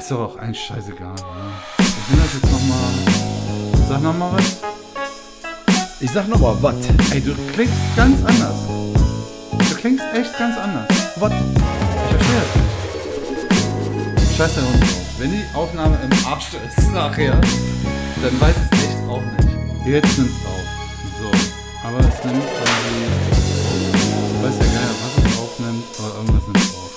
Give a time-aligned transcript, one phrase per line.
[0.00, 1.12] ist doch auch ein scheißegal.
[1.14, 1.52] Ne?
[1.78, 2.92] Ich will das jetzt nochmal.
[3.86, 4.56] Sag nochmal was.
[6.00, 6.74] Ich sag nochmal, was?
[7.12, 8.56] Ey, du klingst ganz anders.
[9.68, 10.88] Du klingst echt ganz anders.
[11.16, 11.32] Was?
[11.32, 11.38] Ich
[12.16, 12.54] verstehe das
[14.16, 14.36] nicht.
[14.38, 14.84] Scheiß der Hund.
[15.18, 17.38] Wenn die Aufnahme im Arsch ist nachher,
[18.22, 19.86] dann weiß ich es echt auch nicht.
[19.86, 20.64] Jetzt nimmt's auf.
[21.20, 21.28] So.
[21.86, 23.04] Aber es nimmt irgendwie.
[24.32, 26.90] Ich weiß ja gar nicht, was es aufnimmt, aber irgendwas nimmt es auf.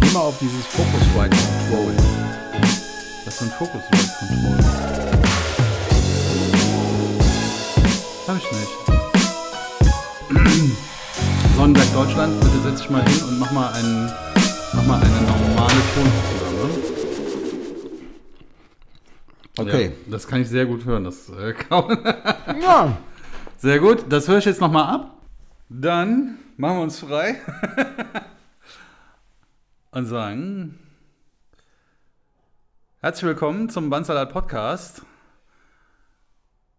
[0.00, 1.36] Geh mal auf dieses Focusrite
[3.58, 4.58] Focusrite Control.
[8.28, 8.72] Hab ich nicht.
[11.56, 14.12] Sonnenberg Deutschland, bitte setz dich mal hin und mach mal, einen,
[14.74, 16.70] mach mal eine normale Tonaufnahme.
[19.58, 19.84] Okay.
[19.86, 21.04] Ja, das kann ich sehr gut hören.
[21.04, 21.98] Das äh, kann
[22.60, 22.98] Ja.
[23.56, 25.16] Sehr gut, das höre ich jetzt nochmal ab.
[25.70, 27.36] Dann machen wir uns frei
[29.92, 30.78] und sagen:
[33.06, 35.02] Herzlich willkommen zum Bandsalat Podcast.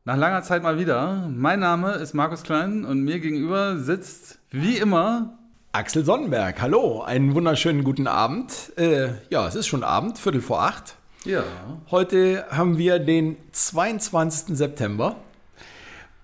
[0.04, 1.26] Nach langer Zeit mal wieder.
[1.34, 5.40] Mein Name ist Markus Klein und mir gegenüber sitzt wie immer.
[5.72, 8.74] Axel Sonnenberg, hallo, einen wunderschönen guten Abend.
[8.78, 10.98] Äh, ja, es ist schon Abend, Viertel vor acht.
[11.24, 11.46] Ja.
[11.92, 14.58] Heute haben wir den 22.
[14.58, 15.16] September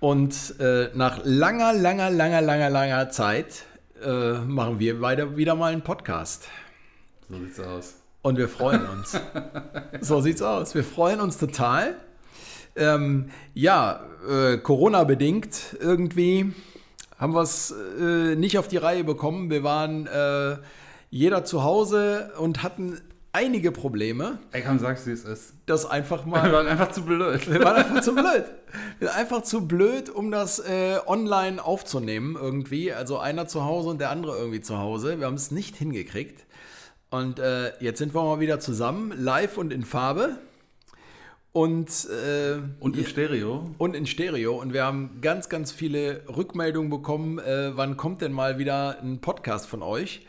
[0.02, 3.64] und äh, nach langer, langer, langer, langer, langer Zeit
[4.04, 6.50] äh, machen wir weiter, wieder mal einen Podcast.
[7.30, 8.03] So sieht's aus.
[8.24, 9.20] Und wir freuen uns.
[10.02, 10.74] so sieht's aus.
[10.74, 11.96] Wir freuen uns total.
[12.76, 16.54] Ähm, ja, äh, Corona-bedingt irgendwie
[17.20, 19.50] haben wir es äh, nicht auf die Reihe bekommen.
[19.50, 20.56] Wir waren äh,
[21.10, 23.02] jeder zu Hause und hatten
[23.34, 24.40] einige Probleme.
[24.54, 25.54] Ey, komm, sag's, wie es ist.
[25.66, 26.52] Das einfach Wir mal.
[26.54, 27.52] waren einfach zu blöd.
[27.52, 28.46] Wir waren einfach zu blöd.
[29.00, 32.94] Wir waren einfach zu blöd, um das äh, online aufzunehmen irgendwie.
[32.94, 35.20] Also einer zu Hause und der andere irgendwie zu Hause.
[35.20, 36.46] Wir haben es nicht hingekriegt.
[37.14, 40.38] Und äh, jetzt sind wir mal wieder zusammen, live und in Farbe.
[41.52, 43.70] Und, äh, Und in Stereo.
[43.78, 44.60] und in Stereo.
[44.60, 47.38] Und wir haben ganz, ganz viele Rückmeldungen bekommen.
[47.38, 50.26] Äh, wann kommt denn mal wieder ein Podcast von euch?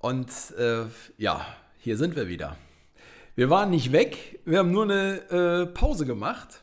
[0.00, 0.28] Und
[0.58, 0.86] äh,
[1.18, 1.46] ja,
[1.78, 2.56] hier sind wir wieder.
[3.36, 6.62] Wir waren nicht weg, wir haben nur eine äh, Pause gemacht.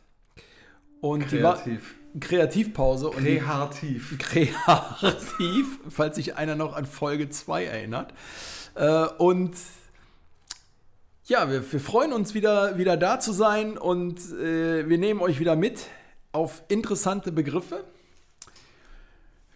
[0.99, 1.95] Und Kreativ.
[2.19, 4.17] Kreativpause und Kreativ.
[4.19, 8.13] kreativ, falls sich einer noch an Folge 2 erinnert.
[8.75, 9.55] Äh, und
[11.25, 15.39] ja, wir, wir freuen uns wieder, wieder da zu sein und äh, wir nehmen euch
[15.39, 15.87] wieder mit
[16.31, 17.83] auf interessante Begriffe.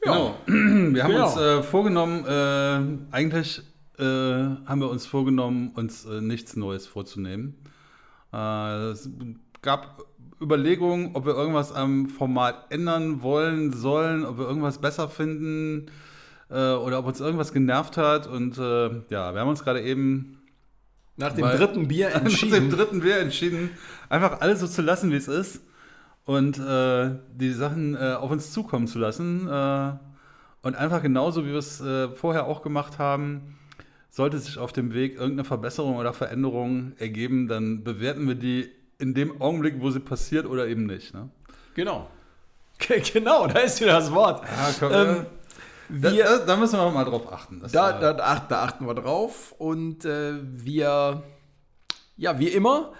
[0.01, 0.35] Genau.
[0.47, 1.25] Wir haben Genau.
[1.25, 3.61] uns äh, vorgenommen, äh, eigentlich
[3.97, 7.55] äh, haben wir uns vorgenommen, uns äh, nichts Neues vorzunehmen.
[8.31, 9.09] Es
[9.61, 10.03] gab
[10.39, 15.87] Überlegungen, ob wir irgendwas am Format ändern wollen, sollen, ob wir irgendwas besser finden
[16.49, 18.27] äh, oder ob uns irgendwas genervt hat.
[18.27, 20.41] Und äh, ja, wir haben uns gerade eben
[21.17, 22.69] Nach dem dritten Bier nach dem entschieden.
[22.69, 23.71] dritten Bier entschieden,
[24.09, 25.61] einfach alles so zu lassen, wie es ist
[26.25, 29.47] und äh, die Sachen äh, auf uns zukommen zu lassen.
[29.47, 29.91] Äh,
[30.61, 33.57] und einfach genauso, wie wir es äh, vorher auch gemacht haben,
[34.09, 39.13] sollte sich auf dem Weg irgendeine Verbesserung oder Veränderung ergeben, dann bewerten wir die in
[39.13, 41.13] dem Augenblick, wo sie passiert oder eben nicht.
[41.13, 41.29] Ne?
[41.75, 42.09] Genau.
[43.13, 44.41] Genau, da ist wieder das Wort.
[44.45, 45.25] Ja, komm, Ähm,
[45.89, 47.61] wir- da, da müssen wir mal drauf achten.
[47.71, 51.23] Da, äh, da, acht, da achten wir drauf und äh, wir,
[52.17, 52.93] ja, wie immer,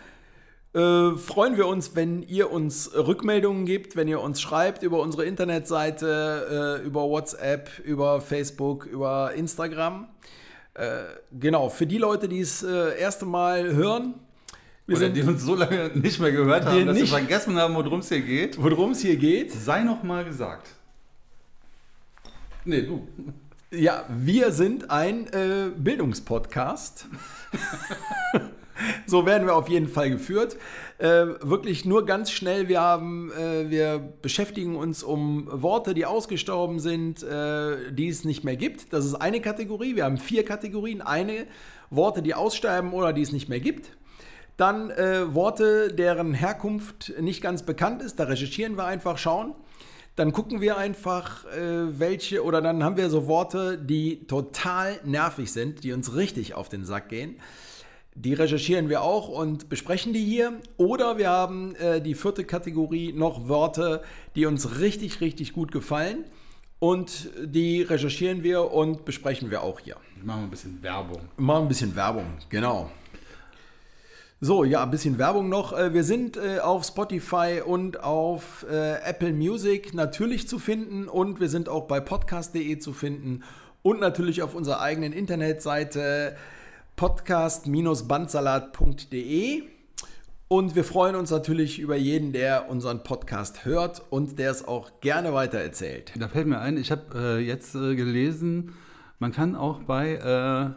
[0.74, 5.26] äh, freuen wir uns, wenn ihr uns Rückmeldungen gebt, wenn ihr uns schreibt über unsere
[5.26, 10.08] Internetseite, äh, über WhatsApp, über Facebook, über Instagram.
[10.76, 11.00] Äh,
[11.38, 14.14] genau, für die Leute, die es äh, erste Mal hören,
[14.86, 17.58] wir oder sind, die uns so lange nicht mehr gehört haben, dass nicht- sie vergessen
[17.58, 18.62] haben, worum es hier geht.
[18.62, 19.52] worum es hier geht.
[19.52, 20.68] Sei noch mal gesagt.
[22.70, 23.08] Nee, du.
[23.72, 27.06] Ja, wir sind ein äh, Bildungspodcast.
[29.06, 30.58] so werden wir auf jeden Fall geführt.
[30.98, 32.68] Äh, wirklich nur ganz schnell.
[32.68, 38.44] Wir haben, äh, wir beschäftigen uns um Worte, die ausgestorben sind, äh, die es nicht
[38.44, 38.92] mehr gibt.
[38.92, 39.96] Das ist eine Kategorie.
[39.96, 41.04] Wir haben vier Kategorien.
[41.04, 41.46] Eine
[41.92, 43.92] Worte, die aussterben oder die es nicht mehr gibt.
[44.58, 48.20] Dann äh, Worte, deren Herkunft nicht ganz bekannt ist.
[48.20, 49.54] Da recherchieren wir einfach, schauen.
[50.20, 55.50] Dann gucken wir einfach, äh, welche, oder dann haben wir so Worte, die total nervig
[55.50, 57.38] sind, die uns richtig auf den Sack gehen.
[58.16, 60.60] Die recherchieren wir auch und besprechen die hier.
[60.76, 64.04] Oder wir haben äh, die vierte Kategorie noch Worte,
[64.36, 66.26] die uns richtig, richtig gut gefallen.
[66.80, 69.96] Und die recherchieren wir und besprechen wir auch hier.
[70.22, 71.22] Machen wir ein bisschen Werbung.
[71.38, 72.92] Mal ein bisschen Werbung, genau.
[74.42, 75.78] So, ja, ein bisschen Werbung noch.
[75.78, 81.42] Äh, Wir sind äh, auf Spotify und auf äh, Apple Music natürlich zu finden und
[81.42, 83.44] wir sind auch bei podcast.de zu finden
[83.82, 86.38] und natürlich auf unserer eigenen Internetseite
[86.96, 89.64] podcast-bandsalat.de.
[90.48, 95.02] Und wir freuen uns natürlich über jeden, der unseren Podcast hört und der es auch
[95.02, 96.14] gerne weitererzählt.
[96.18, 98.74] Da fällt mir ein, ich habe äh, jetzt gelesen,
[99.20, 100.76] man kann auch bei,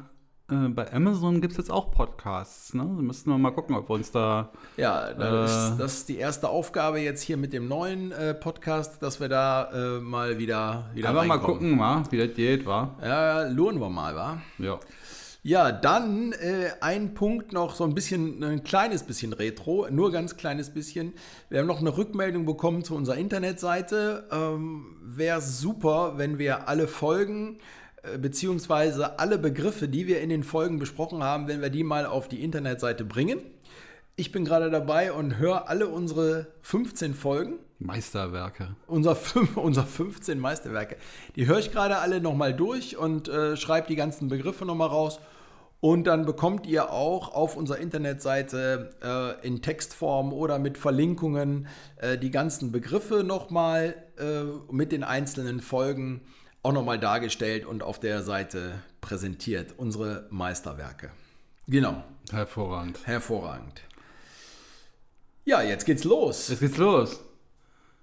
[0.51, 2.75] äh, äh bei Amazon gibt es jetzt auch Podcasts.
[2.75, 2.83] Ne?
[2.83, 4.51] Da müssten wir mal gucken, ob wir uns da.
[4.77, 9.03] Ja, das, ist, das ist die erste Aufgabe jetzt hier mit dem neuen äh, Podcast,
[9.03, 12.03] dass wir da äh, mal wieder, wieder Einfach mal gucken, wa?
[12.11, 12.97] wie das geht, wa?
[13.03, 14.39] Ja, luren wir mal, wa?
[14.59, 14.79] Ja.
[15.45, 20.37] Ja, dann äh, ein Punkt noch, so ein bisschen, ein kleines bisschen Retro, nur ganz
[20.37, 21.15] kleines bisschen.
[21.49, 24.29] Wir haben noch eine Rückmeldung bekommen zu unserer Internetseite.
[24.31, 27.82] Ähm, Wäre super, wenn wir alle Folgen äh,
[28.19, 32.29] beziehungsweise alle Begriffe, die wir in den Folgen besprochen haben, wenn wir die mal auf
[32.29, 33.41] die Internetseite bringen.
[34.15, 37.55] Ich bin gerade dabei und höre alle unsere 15 Folgen.
[37.79, 38.77] Meisterwerke.
[38.87, 39.17] Unser,
[39.57, 40.97] unser 15 Meisterwerke.
[41.37, 45.19] Die höre ich gerade alle nochmal durch und äh, schreibe die ganzen Begriffe nochmal raus.
[45.81, 51.67] Und dann bekommt ihr auch auf unserer Internetseite äh, in Textform oder mit Verlinkungen
[51.97, 56.21] äh, die ganzen Begriffe nochmal äh, mit den einzelnen Folgen
[56.63, 59.75] auch nochmal dargestellt und auf der Seite präsentiert.
[59.77, 61.11] Unsere Meisterwerke.
[61.67, 62.03] Genau.
[62.31, 63.07] Hervorragend.
[63.07, 63.83] Hervorragend.
[65.45, 66.49] Ja, jetzt geht's los.
[66.49, 67.21] Jetzt geht's los.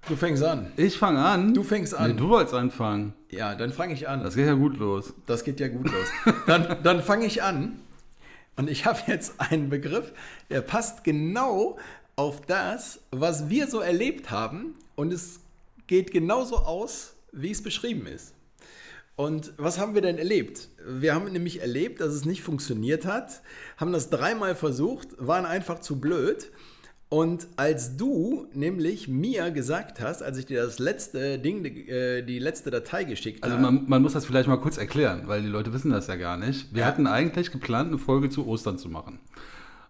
[0.08, 0.72] Du fängst an.
[0.78, 1.54] Ich fange an.
[1.54, 2.12] Du fängst an.
[2.12, 3.14] Nee, du wolltest anfangen.
[3.30, 4.24] Ja, dann fange ich an.
[4.24, 5.14] Das geht ja gut los.
[5.26, 6.08] Das geht ja gut los.
[6.48, 7.80] Dann, dann fange ich an.
[8.56, 10.12] Und ich habe jetzt einen Begriff,
[10.50, 11.78] der passt genau
[12.16, 14.76] auf das, was wir so erlebt haben.
[14.96, 15.40] Und es
[15.88, 18.34] geht genauso aus, wie es beschrieben ist.
[19.20, 20.70] Und was haben wir denn erlebt?
[20.88, 23.42] Wir haben nämlich erlebt, dass es nicht funktioniert hat,
[23.76, 26.54] haben das dreimal versucht, waren einfach zu blöd
[27.10, 32.40] und als du nämlich mir gesagt hast, als ich dir das letzte Ding, äh, die
[32.40, 33.68] letzte Datei geschickt also habe.
[33.68, 36.16] Also man, man, muss das vielleicht mal kurz erklären, weil die Leute wissen das ja
[36.16, 36.74] gar nicht.
[36.74, 36.88] Wir ja.
[36.88, 39.20] hatten eigentlich geplant, eine Folge zu Ostern zu machen.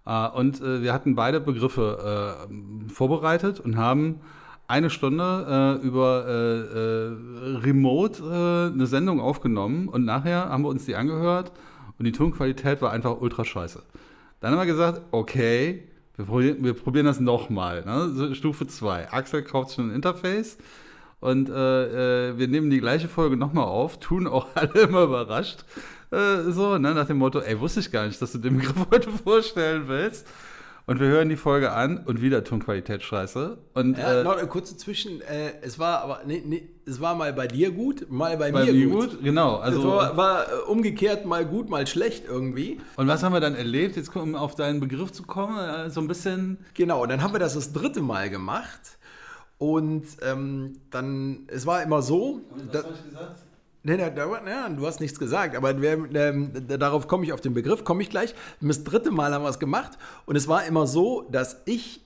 [0.07, 2.47] Äh, und äh, wir hatten beide Begriffe
[2.91, 4.21] vorbereitet und haben
[4.69, 6.25] eine Stunde über
[7.63, 11.51] Remote eine Sendung aufgenommen und nachher haben wir uns die angehört
[11.97, 13.81] und die Tonqualität war einfach ultra scheiße.
[14.39, 15.83] Dann haben wir gesagt, okay,
[16.15, 17.83] wir probieren, wir probieren das nochmal.
[17.85, 18.35] Ne?
[18.35, 19.11] Stufe 2.
[19.11, 20.57] Axel kauft schon ein Interface
[21.19, 25.65] und äh, äh, wir nehmen die gleiche Folge nochmal auf, tun auch alle immer überrascht.
[26.11, 26.93] Äh, so, ne?
[26.93, 30.27] nach dem Motto, ey, wusste ich gar nicht, dass du den Begriff heute vorstellen willst.
[30.89, 33.59] Und wir hören die Folge an und wieder Tonqualität scheiße.
[33.75, 35.21] Und, ja, äh, noch eine kurze Zwischen.
[35.21, 38.65] Äh, es war aber nee, nee, es war mal bei dir gut, mal bei, bei
[38.65, 39.11] mir, gut.
[39.11, 39.23] gut.
[39.23, 39.57] Genau.
[39.57, 42.79] Also es war, war, äh, umgekehrt mal gut, mal schlecht irgendwie.
[42.95, 43.97] Und was haben wir dann erlebt?
[43.97, 46.57] Jetzt um auf deinen Begriff zu kommen, äh, so ein bisschen.
[46.73, 47.03] Genau.
[47.03, 48.97] Und dann haben wir das das dritte Mal gemacht.
[49.59, 52.41] Und ähm, dann, es war immer so.
[52.49, 53.41] Und was habe ich gesagt?
[53.81, 57.53] Nee, nee, nee, du hast nichts gesagt, aber wir, ähm, darauf komme ich auf den
[57.53, 58.35] Begriff, komme ich gleich.
[58.59, 62.01] Das dritte Mal haben wir es gemacht und es war immer so, dass ich,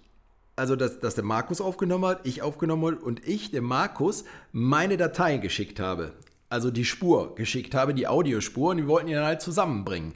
[0.55, 4.97] also dass, dass der Markus aufgenommen hat, ich aufgenommen habe und ich, dem Markus, meine
[4.97, 6.13] Datei geschickt habe.
[6.47, 10.13] Also die Spur geschickt habe, die Audiospur und wir wollten die dann halt zusammenbringen.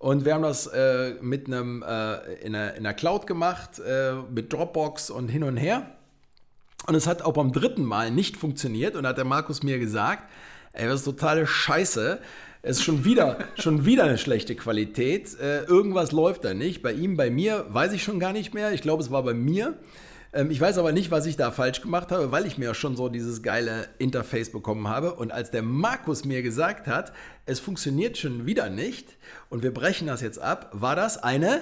[0.00, 4.14] Und wir haben das äh, mit einem, äh, in, einer, in einer Cloud gemacht, äh,
[4.32, 5.92] mit Dropbox und hin und her.
[6.86, 10.24] Und es hat auch beim dritten Mal nicht funktioniert und hat der Markus mir gesagt,
[10.78, 12.20] ey, das ist totale Scheiße.
[12.62, 15.38] Es ist schon wieder, schon wieder eine schlechte Qualität.
[15.40, 16.82] Äh, irgendwas läuft da nicht.
[16.82, 18.72] Bei ihm, bei mir, weiß ich schon gar nicht mehr.
[18.72, 19.78] Ich glaube, es war bei mir.
[20.32, 22.96] Ähm, ich weiß aber nicht, was ich da falsch gemacht habe, weil ich mir schon
[22.96, 25.14] so dieses geile Interface bekommen habe.
[25.14, 27.12] Und als der Markus mir gesagt hat,
[27.46, 29.16] es funktioniert schon wieder nicht
[29.48, 31.60] und wir brechen das jetzt ab, war das eine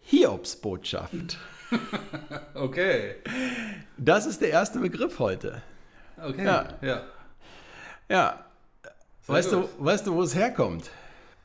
[0.00, 1.38] Hiobsbotschaft.
[2.54, 3.16] okay.
[3.96, 5.62] Das ist der erste Begriff heute.
[6.22, 6.44] Okay.
[6.44, 6.68] Ja.
[6.82, 7.02] ja.
[8.08, 8.44] Ja.
[9.26, 10.90] weißt du, weißt du, wo es herkommt?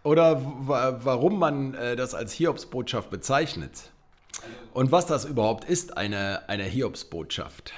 [0.04, 3.92] Oder warum man äh, das als Hiobsbotschaft bezeichnet?
[4.74, 7.74] Und was das überhaupt ist, eine, eine Hiobsbotschaft?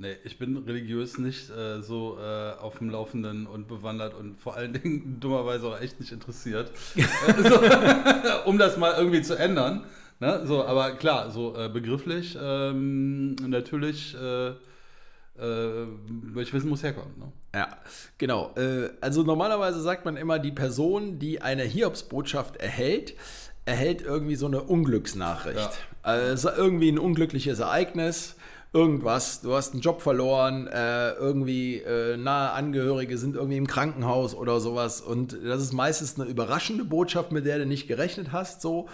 [0.00, 4.54] Nee, ich bin religiös nicht äh, so äh, auf dem Laufenden und bewandert und vor
[4.54, 7.60] allen Dingen dummerweise auch echt nicht interessiert, so,
[8.44, 9.84] um das mal irgendwie zu ändern.
[10.20, 10.46] Ne?
[10.46, 14.50] So, aber klar, so äh, begrifflich ähm, natürlich äh,
[15.38, 15.86] äh,
[16.36, 17.18] ich wissen, wo es herkommt.
[17.18, 17.32] Ne?
[17.54, 17.78] Ja,
[18.18, 18.52] genau.
[18.56, 23.14] Äh, also normalerweise sagt man immer, die Person, die eine Hiobsbotschaft erhält,
[23.64, 25.58] erhält irgendwie so eine Unglücksnachricht.
[25.58, 25.70] Ja.
[26.02, 28.36] Also irgendwie ein unglückliches Ereignis,
[28.72, 31.82] irgendwas, du hast einen Job verloren, äh, irgendwie
[32.16, 37.32] nahe Angehörige sind irgendwie im Krankenhaus oder sowas und das ist meistens eine überraschende Botschaft,
[37.32, 38.88] mit der du nicht gerechnet hast, so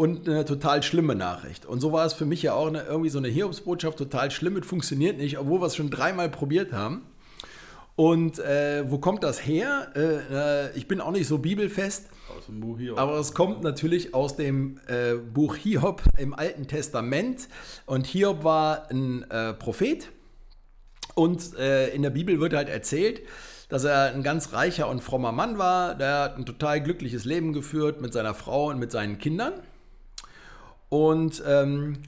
[0.00, 1.66] und eine total schlimme Nachricht.
[1.66, 4.56] Und so war es für mich ja auch eine, irgendwie so eine Hiobsbotschaft, total schlimm,
[4.56, 7.02] es funktioniert nicht, obwohl wir es schon dreimal probiert haben.
[8.00, 9.88] Und äh, wo kommt das her?
[9.94, 12.08] Äh, äh, ich bin auch nicht so bibelfest.
[12.34, 12.98] Aus dem Buch Hiob.
[12.98, 17.48] Aber es kommt natürlich aus dem äh, Buch Hiob im Alten Testament.
[17.84, 20.08] Und Hiob war ein äh, Prophet.
[21.14, 23.20] Und äh, in der Bibel wird halt erzählt,
[23.68, 25.94] dass er ein ganz reicher und frommer Mann war.
[25.94, 29.52] Der hat ein total glückliches Leben geführt mit seiner Frau und mit seinen Kindern.
[30.88, 31.98] Und ähm,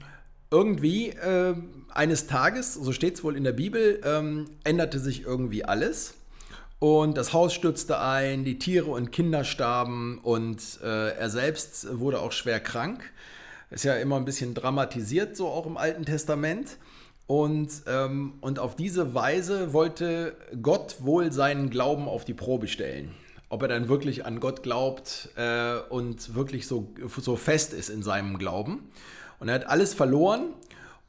[0.53, 1.55] irgendwie äh,
[1.89, 6.13] eines Tages, so steht es wohl in der Bibel, ähm, änderte sich irgendwie alles.
[6.77, 12.19] Und das Haus stürzte ein, die Tiere und Kinder starben und äh, er selbst wurde
[12.19, 13.03] auch schwer krank.
[13.71, 16.77] Ist ja immer ein bisschen dramatisiert, so auch im Alten Testament.
[17.25, 23.15] Und, ähm, und auf diese Weise wollte Gott wohl seinen Glauben auf die Probe stellen.
[23.49, 28.03] Ob er dann wirklich an Gott glaubt äh, und wirklich so, so fest ist in
[28.03, 28.89] seinem Glauben.
[29.43, 30.53] Und er hat alles verloren.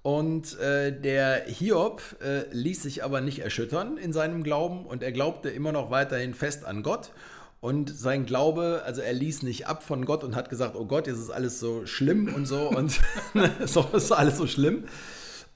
[0.03, 5.13] Und äh, der Hiob äh, ließ sich aber nicht erschüttern in seinem Glauben und er
[5.13, 7.13] glaubte immer noch weiterhin fest an Gott.
[7.61, 11.07] Und sein Glaube, also er ließ nicht ab von Gott und hat gesagt, oh Gott,
[11.07, 13.01] jetzt ist alles so schlimm und so und
[13.67, 14.85] so ist alles so schlimm.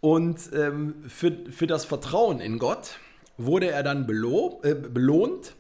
[0.00, 3.00] Und ähm, für, für das Vertrauen in Gott
[3.38, 5.56] wurde er dann belo äh, belohnt.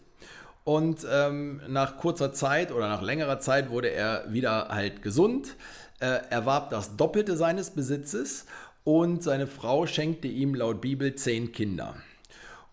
[0.62, 5.56] Und ähm, nach kurzer Zeit oder nach längerer Zeit wurde er wieder halt gesund,
[6.04, 8.46] erwarb das Doppelte seines Besitzes
[8.84, 11.94] und seine Frau schenkte ihm laut Bibel zehn Kinder.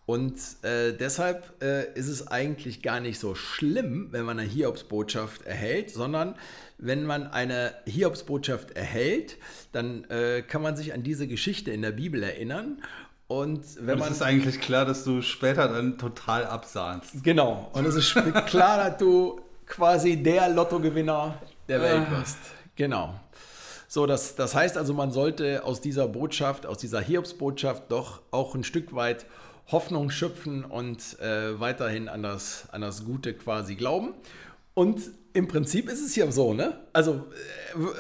[0.06, 5.42] Und äh, deshalb äh, ist es eigentlich gar nicht so schlimm, wenn man eine Hiobsbotschaft
[5.48, 6.36] erhält, sondern
[6.78, 9.38] wenn man eine Hiobsbotschaft erhält,
[9.72, 12.84] dann äh, kann man sich an diese Geschichte in der Bibel erinnern.
[13.28, 14.10] Und wenn und man.
[14.10, 17.24] Es ist eigentlich klar, dass du später dann total absahnst.
[17.24, 17.72] Genau.
[17.74, 18.14] Und es ist
[18.46, 22.20] klar, dass du quasi der Lottogewinner der Welt Ah.
[22.20, 22.38] wirst.
[22.76, 23.14] Genau.
[23.88, 28.56] So, das, das heißt also, man sollte aus dieser Botschaft, aus dieser Hiobsbotschaft doch auch
[28.56, 29.26] ein Stück weit
[29.72, 34.14] Hoffnung schöpfen und äh, weiterhin an das, an das Gute quasi glauben.
[34.74, 35.02] Und
[35.34, 36.80] im Prinzip ist es ja so, ne?
[36.94, 37.26] Also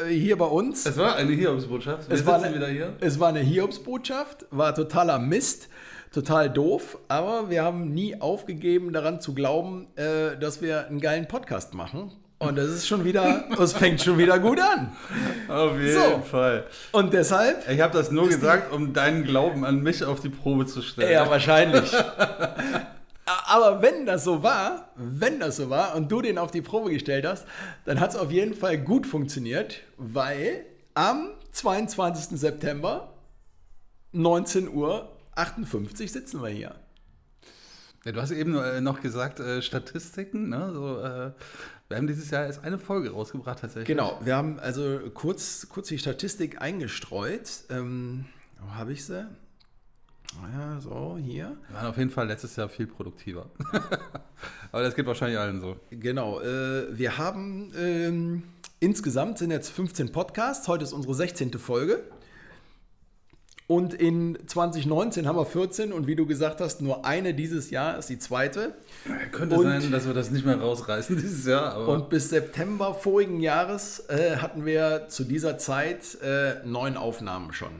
[0.07, 0.85] äh, hier bei uns.
[0.85, 2.09] Es war eine Hiobsbotschaft.
[2.09, 2.93] Wir Es war, eine, wieder hier.
[2.99, 5.69] es war eine Hiobsbotschaft, war totaler Mist,
[6.11, 11.27] total doof, aber wir haben nie aufgegeben, daran zu glauben, äh, dass wir einen geilen
[11.27, 12.11] Podcast machen.
[12.47, 14.95] Und das ist schon wieder, es fängt schon wieder gut an.
[15.47, 16.19] Auf jeden So.
[16.21, 16.65] Fall.
[16.91, 20.65] Und deshalb, Ich habe das nur gesagt, um deinen Glauben an mich auf die Probe
[20.65, 21.11] zu stellen.
[21.11, 21.91] ja, wahrscheinlich.
[23.47, 26.91] Aber wenn das so war, wenn das so war und du den auf die Probe
[26.91, 27.45] gestellt hast,
[27.85, 32.39] dann hat es auf jeden Fall gut funktioniert, weil am 22.
[32.39, 33.13] September
[34.13, 35.09] 19.58 Uhr
[36.07, 36.75] sitzen wir hier.
[38.05, 40.49] Ja, du hast eben äh, noch gesagt, äh, Statistiken.
[40.49, 40.69] Ne?
[40.73, 41.31] So, äh,
[41.87, 43.87] wir haben dieses Jahr erst eine Folge rausgebracht, tatsächlich.
[43.87, 47.63] Genau, wir haben also kurz, kurz die Statistik eingestreut.
[47.69, 48.25] Ähm,
[48.59, 49.27] wo habe ich sie?
[50.51, 51.55] Ja, so, hier.
[51.69, 53.49] Wir waren auf jeden Fall letztes Jahr viel produktiver.
[54.71, 55.77] Aber das geht wahrscheinlich allen so.
[55.91, 58.43] Genau, äh, wir haben ähm,
[58.79, 60.67] insgesamt sind jetzt 15 Podcasts.
[60.67, 61.53] Heute ist unsere 16.
[61.53, 62.03] Folge.
[63.67, 67.97] Und in 2019 haben wir 14 und wie du gesagt hast, nur eine dieses Jahr
[67.97, 68.75] ist die zweite.
[69.31, 71.73] Könnte Und- sein, dass wir das nicht mehr rausreißen dieses Jahr.
[71.73, 77.53] Aber Und bis September vorigen Jahres äh, hatten wir zu dieser Zeit äh, neun Aufnahmen
[77.53, 77.71] schon.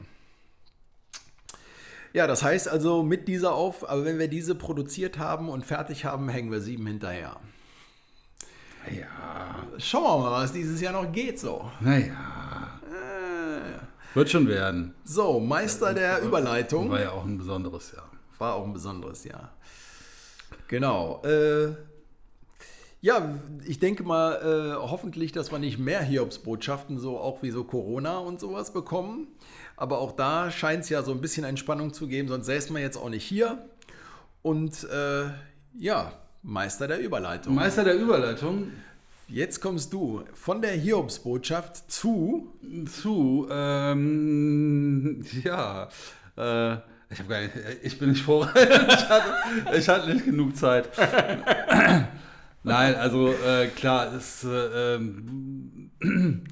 [2.12, 6.04] Ja, das heißt also mit dieser Auf, aber wenn wir diese produziert haben und fertig
[6.04, 7.36] haben, hängen wir sieben hinterher.
[8.90, 9.06] ja,
[9.78, 11.70] Schauen wir mal, was dieses Jahr noch geht so.
[11.80, 12.14] naja,
[14.16, 14.94] wird schon werden.
[15.04, 16.90] So, Meister der Überleitung.
[16.90, 18.10] War ja auch ein besonderes Jahr.
[18.38, 19.52] War auch ein besonderes Jahr.
[20.68, 21.22] Genau.
[21.24, 21.74] Äh,
[23.00, 27.64] ja, ich denke mal, äh, hoffentlich, dass wir nicht mehr Hiobsbotschaften, so auch wie so
[27.64, 29.28] Corona und sowas bekommen.
[29.76, 32.82] Aber auch da scheint es ja so ein bisschen Entspannung zu geben, sonst säßen wir
[32.82, 33.68] jetzt auch nicht hier.
[34.42, 35.24] Und äh,
[35.78, 37.54] ja, Meister der Überleitung.
[37.54, 38.72] Meister der Überleitung
[39.28, 42.52] Jetzt kommst du von der Hiobsbotschaft zu.
[42.86, 45.88] zu, ähm, ja,
[46.36, 46.74] äh,
[47.10, 47.52] ich, gar nicht,
[47.82, 50.88] ich bin nicht vorbereitet, ich hatte, ich hatte nicht genug Zeit.
[52.62, 55.90] Nein, also äh, klar, es äh, ähm,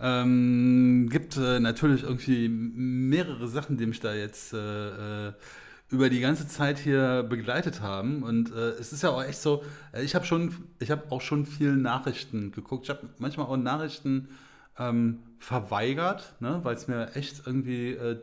[0.00, 5.32] ähm, gibt äh, natürlich irgendwie mehrere Sachen, die mich da jetzt äh, äh,
[5.90, 8.22] über die ganze Zeit hier begleitet haben.
[8.22, 11.20] Und äh, es ist ja auch echt so, äh, ich habe schon, ich habe auch
[11.20, 12.84] schon viel Nachrichten geguckt.
[12.84, 14.28] Ich habe manchmal auch Nachrichten
[14.78, 18.18] ähm, verweigert, ne, weil es mir echt irgendwie äh,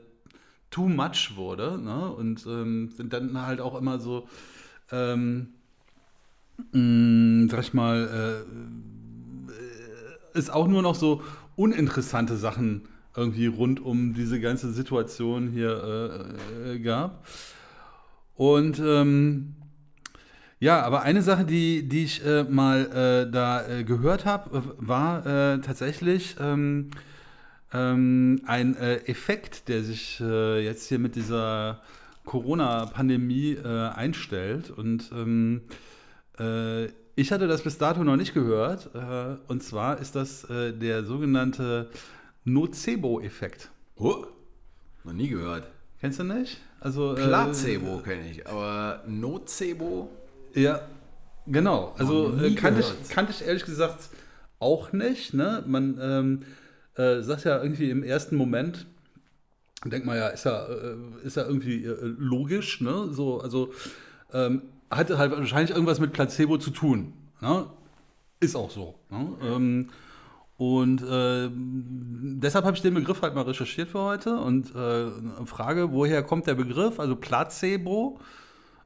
[0.69, 1.79] too much wurde.
[1.81, 2.11] Ne?
[2.11, 4.27] Und ähm, sind dann halt auch immer so,
[4.91, 5.47] ähm,
[6.71, 8.43] mh, sag ich mal,
[10.33, 11.23] äh, ist auch nur noch so
[11.55, 12.83] uninteressante Sachen
[13.15, 17.25] irgendwie rund um diese ganze Situation hier äh, äh, gab.
[18.35, 19.55] Und ähm,
[20.59, 22.85] Ja, aber eine Sache, die, die ich äh, mal
[23.27, 26.91] äh, da äh, gehört habe, war äh, tatsächlich ähm,
[27.73, 31.81] ähm, ein äh, Effekt, der sich äh, jetzt hier mit dieser
[32.23, 34.71] Corona-Pandemie einstellt.
[34.71, 35.61] Und ähm,
[37.15, 38.89] ich hatte das bis dato noch nicht gehört.
[39.47, 41.91] und zwar ist das der sogenannte
[42.43, 43.69] Nocebo-Effekt.
[43.95, 44.25] Oh,
[45.03, 45.67] noch nie gehört.
[45.99, 46.59] Kennst du nicht?
[46.85, 50.07] Also, Placebo kenne ich, aber Nocebo?
[50.53, 50.81] Ja,
[51.47, 51.95] genau.
[51.97, 54.09] Also äh, kannte, ich, kannte ich ehrlich gesagt
[54.59, 55.33] auch nicht.
[55.33, 55.63] Ne?
[55.65, 56.43] Man ähm,
[56.93, 58.85] äh, sagt ja irgendwie im ersten Moment,
[59.83, 62.81] denkt man ja, ist ja, äh, ist ja irgendwie äh, logisch.
[62.81, 63.07] Ne?
[63.09, 63.73] So, also
[64.31, 64.61] ähm,
[64.91, 67.13] hatte halt wahrscheinlich irgendwas mit Placebo zu tun.
[67.41, 67.65] Ne?
[68.39, 68.93] Ist auch so.
[69.09, 69.33] Ne?
[69.41, 69.89] Ähm,
[70.57, 75.07] und äh, deshalb habe ich den Begriff halt mal recherchiert für heute und äh,
[75.45, 76.99] frage, woher kommt der Begriff?
[76.99, 78.19] Also Placebo.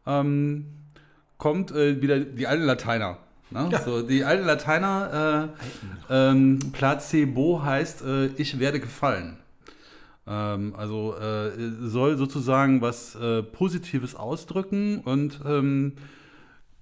[0.08, 0.66] Ähm,
[1.38, 3.18] kommt äh, wieder die alten Lateiner.
[3.52, 3.70] Ne?
[3.72, 3.82] Ja.
[3.82, 5.50] So, die alten Lateiner,
[6.10, 9.38] äh, ähm, Placebo heißt, äh, ich werde gefallen.
[10.28, 13.18] Ähm, also äh, soll sozusagen was
[13.54, 15.94] Positives ausdrücken und ähm,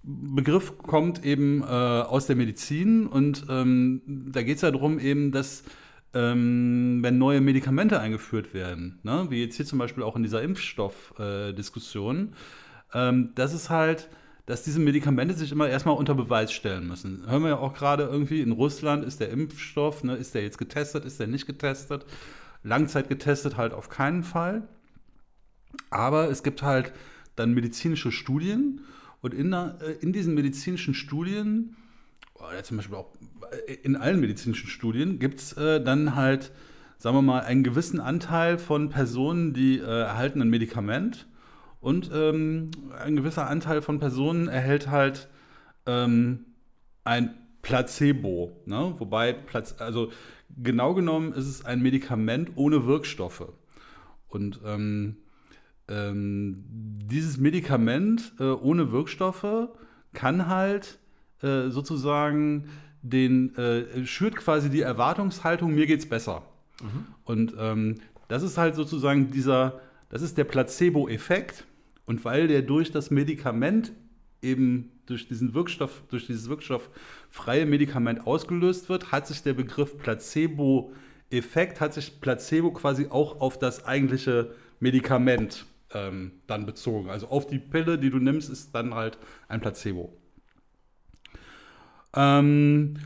[0.09, 5.33] Begriff kommt eben äh, aus der Medizin und ähm, da geht es ja darum eben,
[5.33, 5.63] dass
[6.13, 9.27] ähm, wenn neue Medikamente eingeführt werden, ne?
[9.29, 12.33] wie jetzt hier zum Beispiel auch in dieser Impfstoffdiskussion,
[12.93, 14.09] ähm, das ist halt
[14.47, 17.29] dass diese Medikamente sich immer erstmal unter Beweis stellen müssen.
[17.29, 20.57] Hören wir ja auch gerade irgendwie, in Russland ist der Impfstoff, ne, ist der jetzt
[20.57, 22.05] getestet, ist der nicht getestet?
[22.63, 24.65] Langzeit getestet halt auf keinen Fall.
[25.89, 26.93] Aber es gibt halt
[27.35, 28.85] dann medizinische Studien
[29.21, 31.75] und in, der, äh, in diesen medizinischen Studien,
[32.36, 33.13] oder zum Beispiel auch
[33.67, 36.51] äh, in allen medizinischen Studien, gibt es äh, dann halt,
[36.97, 41.27] sagen wir mal, einen gewissen Anteil von Personen, die äh, erhalten ein Medikament
[41.79, 45.29] und ähm, ein gewisser Anteil von Personen erhält halt
[45.86, 46.45] ähm,
[47.03, 48.62] ein Placebo.
[48.65, 48.95] Ne?
[48.97, 49.36] Wobei,
[49.79, 50.12] also
[50.62, 53.47] genau genommen ist es ein Medikament ohne Wirkstoffe.
[54.27, 55.17] Und ähm,
[55.89, 56.63] ähm
[57.08, 59.69] dieses Medikament äh, ohne Wirkstoffe
[60.13, 61.00] kann halt
[61.41, 62.65] äh, sozusagen
[63.02, 66.43] den, äh, schürt quasi die Erwartungshaltung, mir geht's besser.
[66.82, 67.06] Mhm.
[67.23, 67.95] Und ähm,
[68.28, 71.65] das ist halt sozusagen dieser das ist der Placebo-Effekt.
[72.06, 73.91] Und weil der durch das Medikament
[74.41, 81.82] eben durch diesen Wirkstoff, durch dieses wirkstofffreie Medikament ausgelöst wird, hat sich der Begriff Placebo-Effekt,
[81.82, 85.65] hat sich Placebo quasi auch auf das eigentliche Medikament
[85.97, 87.10] ähm, dann bezogen.
[87.10, 90.13] Also auf die Pille, die du nimmst, ist dann halt ein Placebo.
[92.15, 92.97] Ähm,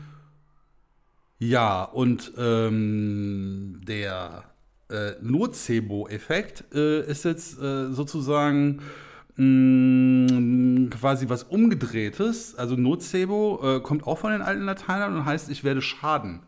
[1.38, 4.44] ja, und ähm, der
[4.90, 8.80] äh, Nocebo-Effekt äh, ist jetzt äh, sozusagen
[9.36, 12.54] mm, quasi was umgedrehtes.
[12.54, 16.40] Also Nocebo äh, kommt auch von den alten Lateinern und heißt, ich werde schaden.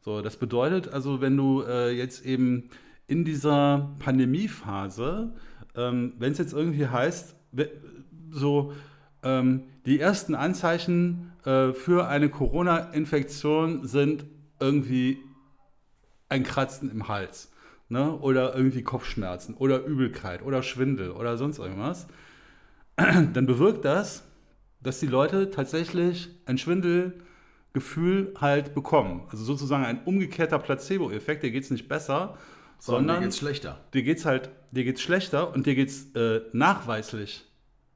[0.00, 2.70] So, das bedeutet also, wenn du äh, jetzt eben
[3.08, 5.32] in dieser Pandemiephase,
[5.78, 7.36] ähm, wenn es jetzt irgendwie heißt,
[8.30, 8.72] so
[9.22, 14.26] ähm, die ersten Anzeichen äh, für eine Corona-Infektion sind
[14.60, 15.18] irgendwie
[16.28, 17.52] ein Kratzen im Hals.
[17.88, 18.12] Ne?
[18.18, 22.06] Oder irgendwie Kopfschmerzen oder Übelkeit oder Schwindel oder sonst irgendwas.
[22.96, 24.24] Dann bewirkt das,
[24.80, 29.22] dass die Leute tatsächlich ein Schwindelgefühl halt bekommen.
[29.30, 32.36] Also sozusagen ein umgekehrter Placebo-Effekt, dir geht es nicht besser,
[32.78, 33.80] sondern, dir es schlechter.
[33.94, 37.44] Dir geht's halt, dir geht's schlechter und dir geht's äh, nachweislich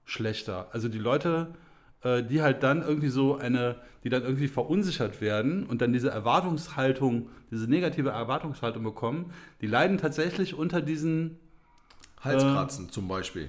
[0.04, 0.68] schlechter.
[0.72, 1.54] Also die Leute
[2.02, 6.10] äh, die halt dann irgendwie so eine, die dann irgendwie verunsichert werden und dann diese
[6.10, 11.38] Erwartungshaltung, diese negative Erwartungshaltung bekommen, die leiden tatsächlich unter diesen
[12.20, 13.48] Halskratzen äh, zum Beispiel.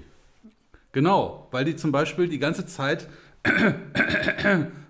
[0.91, 3.10] Genau, weil die zum Beispiel die ganze Zeit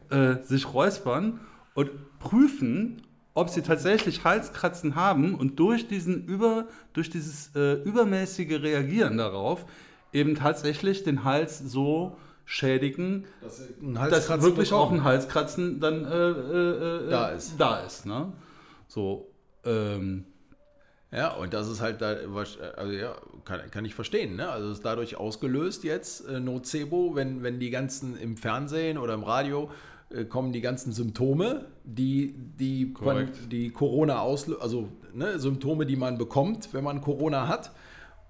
[0.09, 1.39] äh, sich räuspern
[1.73, 3.01] und prüfen,
[3.33, 9.65] ob sie tatsächlich Halskratzen haben und durch diesen über, durch dieses äh, übermäßige Reagieren darauf
[10.11, 12.15] eben tatsächlich den Hals so
[12.45, 14.81] schädigen, dass, dass wirklich bekommen.
[14.87, 17.55] auch ein Halskratzen dann äh, äh, äh, da ist.
[17.57, 18.33] Da ist ne?
[18.87, 19.31] So,
[19.65, 20.25] ähm,
[21.11, 22.15] ja, und das ist halt da,
[22.75, 23.15] also ja,
[23.45, 24.49] kann, kann ich verstehen, ne?
[24.49, 29.23] Also ist dadurch ausgelöst jetzt, äh, Nocebo, wenn, wenn die ganzen im Fernsehen oder im
[29.23, 29.69] Radio
[30.29, 32.93] kommen die ganzen Symptome, die, die,
[33.51, 37.71] die Corona auslösen, also ne, Symptome, die man bekommt, wenn man Corona hat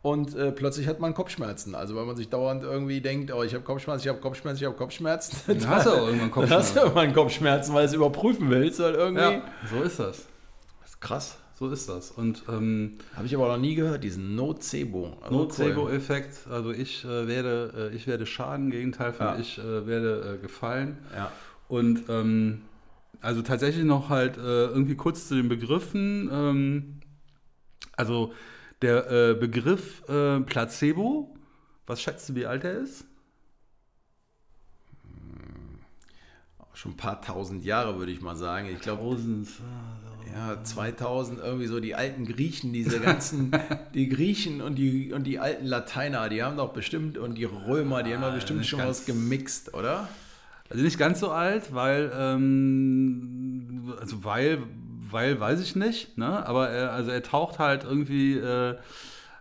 [0.04, 1.76] und äh, plötzlich hat man Kopfschmerzen.
[1.76, 4.66] Also wenn man sich dauernd irgendwie denkt, oh, ich habe Kopfschmerzen, ich habe Kopfschmerzen, ich
[4.68, 5.38] habe Kopfschmerzen.
[5.48, 6.50] Dann, hast du auch irgendwann Kopfschmerzen.
[6.50, 8.82] Dann hast du irgendwann Kopfschmerzen, weil du es überprüfen willst.
[8.82, 9.24] Oder irgendwie.
[9.24, 9.42] Ja,
[9.72, 10.26] so ist das.
[10.82, 11.38] Das ist krass.
[11.58, 12.12] so ist das.
[12.12, 15.14] Und ähm, Habe ich aber noch nie gehört, diesen Nocebo.
[15.22, 19.38] Also Nocebo-Effekt, also ich äh, werde, äh, ich werde schaden, Gegenteil von Ja.
[19.40, 20.98] ich äh, werde äh, gefallen.
[21.16, 21.32] Ja.
[21.74, 22.62] Und ähm,
[23.20, 26.30] also tatsächlich noch halt äh, irgendwie kurz zu den Begriffen.
[26.32, 27.00] Ähm,
[27.94, 28.32] also
[28.84, 31.36] der äh, Begriff äh, Placebo,
[31.88, 33.06] was schätzt du, wie alt er ist?
[36.76, 38.70] Schon ein paar tausend Jahre, würde ich mal sagen.
[38.72, 39.48] Ich glaube, Tausend.
[40.32, 43.52] ja, 2000 irgendwie so die alten Griechen, diese ganzen,
[43.96, 48.04] die Griechen und die, und die alten Lateiner, die haben doch bestimmt, und die Römer,
[48.04, 50.08] die haben doch bestimmt nicht schon was gemixt, oder?
[50.70, 54.60] Also nicht ganz so alt, weil, ähm, also weil,
[55.10, 56.46] weil weiß ich nicht, ne?
[56.46, 58.76] aber er, also er taucht halt irgendwie äh,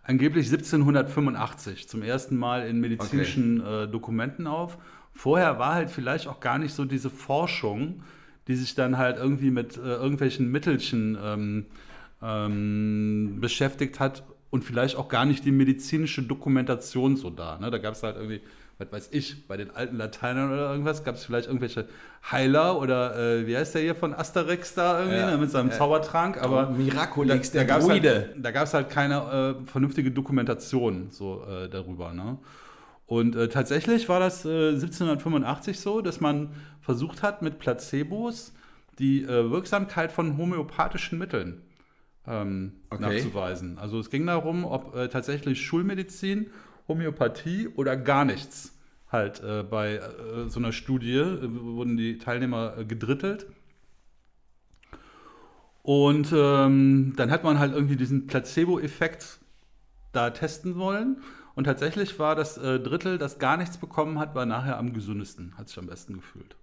[0.03, 4.79] angeblich 1785 zum ersten Mal in medizinischen äh, Dokumenten auf.
[5.13, 8.03] Vorher war halt vielleicht auch gar nicht so diese Forschung,
[8.49, 11.67] die sich dann halt irgendwie mit äh, irgendwelchen Mittelchen ähm,
[12.23, 17.59] ähm, beschäftigt hat und vielleicht auch gar nicht die medizinische Dokumentation so da.
[17.59, 17.71] Ne?
[17.71, 18.41] Da gab es halt irgendwie,
[18.91, 21.87] was weiß ich, bei den alten Lateinern oder irgendwas, gab es vielleicht irgendwelche
[22.31, 25.39] Heiler oder äh, wie heißt der hier von Asterix da irgendwie Ja, ne?
[25.39, 25.71] mit seinem.
[25.73, 28.11] Zaubertrank, aber Miraculix, der gab's Druide.
[28.33, 32.13] Halt, da gab es halt keine äh, vernünftige Dokumentation so äh, darüber.
[32.13, 32.39] Ne?
[33.07, 38.53] Und äh, tatsächlich war das äh, 1785 so, dass man versucht hat, mit Placebos
[38.99, 41.63] die äh, Wirksamkeit von homöopathischen Mitteln
[42.27, 43.03] ähm, Okay.
[43.03, 43.79] nachzuweisen.
[43.79, 46.51] Also es ging darum, ob äh, tatsächlich Schulmedizin,
[46.89, 48.72] Homöopathie oder gar nichts
[49.13, 53.47] halt äh, bei äh, so einer Studie äh, wurden die Teilnehmer äh, gedrittelt.
[55.83, 59.39] Und ähm, dann hat man halt irgendwie diesen Placebo-Effekt
[60.13, 61.23] da testen wollen.
[61.55, 65.55] Und tatsächlich war das äh, Drittel, das gar nichts bekommen hat, war nachher am gesündesten,
[65.59, 66.57] hat sich am besten gefühlt.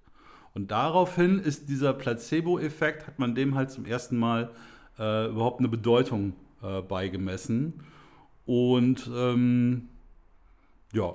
[0.55, 4.49] Und daraufhin ist dieser Placebo-Effekt, hat man dem halt zum ersten Mal
[4.97, 6.33] äh, überhaupt eine Bedeutung
[6.89, 7.85] beigemessen.
[8.45, 9.87] Und ähm,
[10.91, 11.13] ja,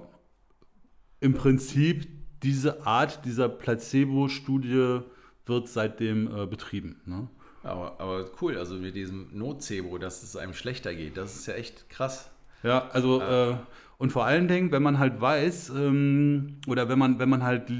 [1.24, 2.06] im Prinzip
[2.42, 5.00] diese Art dieser Placebo-Studie
[5.46, 7.00] wird seitdem äh, betrieben.
[7.06, 7.28] Ne?
[7.62, 11.54] Aber, aber cool, also mit diesem Nocebo, dass es einem schlechter geht, das ist ja
[11.54, 12.30] echt krass.
[12.62, 13.56] Ja, also äh,
[13.96, 17.72] und vor allen Dingen, wenn man halt weiß ähm, oder wenn man wenn man halt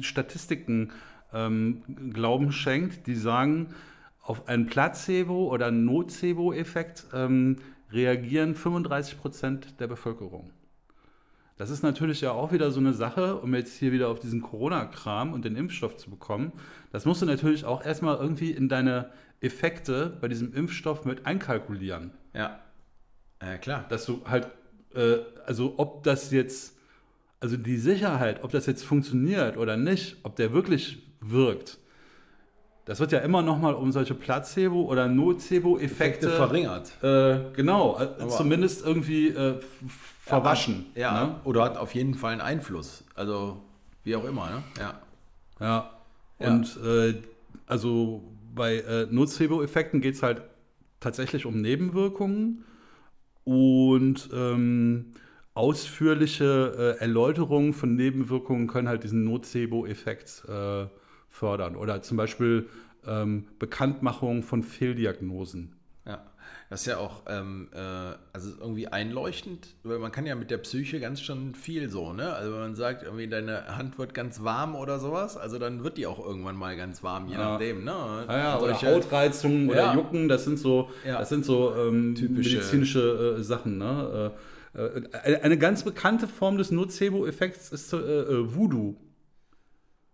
[0.00, 0.90] Statistiken
[1.32, 3.68] ähm, Glauben schenkt, die sagen,
[4.22, 7.56] auf einen Placebo oder Nocebo-Effekt ähm,
[7.92, 10.50] reagieren 35 Prozent der Bevölkerung.
[11.62, 14.42] Das ist natürlich ja auch wieder so eine Sache, um jetzt hier wieder auf diesen
[14.42, 16.50] Corona-Kram und den Impfstoff zu bekommen.
[16.90, 22.10] Das musst du natürlich auch erstmal irgendwie in deine Effekte bei diesem Impfstoff mit einkalkulieren
[22.34, 22.58] Ja.
[23.40, 23.86] Ja, klar.
[23.88, 24.48] dass du halt,
[24.92, 26.76] äh, also ob das jetzt,
[27.38, 31.78] also die Sicherheit, ob das jetzt funktioniert oder nicht, ob der wirklich wirkt,
[32.84, 36.92] das wird ja immer noch mal um solche Placebo- oder Nocebo-Effekte verringert.
[37.02, 39.60] äh, genau, äh, zumindest irgendwie äh,
[40.24, 40.86] verwaschen.
[40.94, 41.34] Ja, ne?
[41.44, 43.04] oder hat auf jeden Fall einen Einfluss.
[43.14, 43.62] Also,
[44.04, 44.62] wie auch immer, ne?
[44.78, 45.00] Ja.
[45.60, 45.90] Ja.
[46.40, 46.48] Ja.
[46.48, 47.14] Und äh,
[47.66, 48.22] also
[48.54, 50.42] bei äh, Nocebo-Effekten geht es halt
[51.00, 52.64] tatsächlich um Nebenwirkungen
[53.44, 55.12] und ähm,
[55.54, 60.86] ausführliche äh, Erläuterungen von Nebenwirkungen können halt diesen Nocebo-Effekt äh,
[61.32, 61.74] fördern.
[61.74, 62.68] Oder zum Beispiel
[63.06, 65.74] ähm, Bekanntmachung von Fehldiagnosen.
[66.06, 66.22] Ja,
[66.70, 67.78] das ist ja auch ähm, äh,
[68.32, 72.32] also irgendwie einleuchtend, weil man kann ja mit der Psyche ganz schon viel so, ne?
[72.34, 75.96] Also wenn man sagt, irgendwie deine Hand wird ganz warm oder sowas, also dann wird
[75.98, 77.52] die auch irgendwann mal ganz warm, je Ja.
[77.52, 77.92] nachdem, ne?
[77.92, 79.94] Ah ja, oder Hautreizungen oder Ja.
[79.94, 81.18] Jucken, das sind so, Ja.
[81.18, 83.78] das sind so ähm, Typische- medizinische äh, Sachen.
[83.78, 84.32] Ne?
[84.74, 88.96] Äh, äh, eine- eine ganz bekannte Form des Nocebo-Effekts ist äh, äh, Voodoo.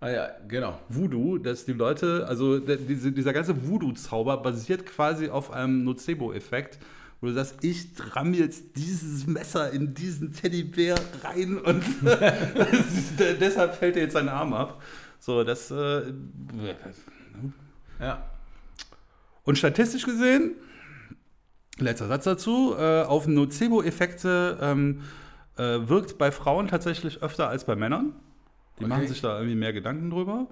[0.01, 0.79] Ah ja, genau.
[0.89, 6.79] Voodoo, dass die Leute, also der, diese, dieser ganze Voodoo-Zauber basiert quasi auf einem Nocebo-Effekt,
[7.21, 11.83] wo du sagst, ich ramm jetzt dieses Messer in diesen Teddybär rein und
[13.41, 14.81] deshalb fällt dir jetzt sein Arm ab.
[15.19, 15.71] So, das.
[15.73, 16.13] Äh,
[18.01, 18.25] Ja.
[19.43, 20.53] Und statistisch gesehen,
[21.79, 25.01] letzter Satz dazu, äh, auf Nocebo-Effekte ähm,
[25.57, 28.13] äh, wirkt bei Frauen tatsächlich öfter als bei Männern.
[28.79, 28.89] Die Okay.
[28.89, 30.47] machen sich da irgendwie mehr Gedanken drüber.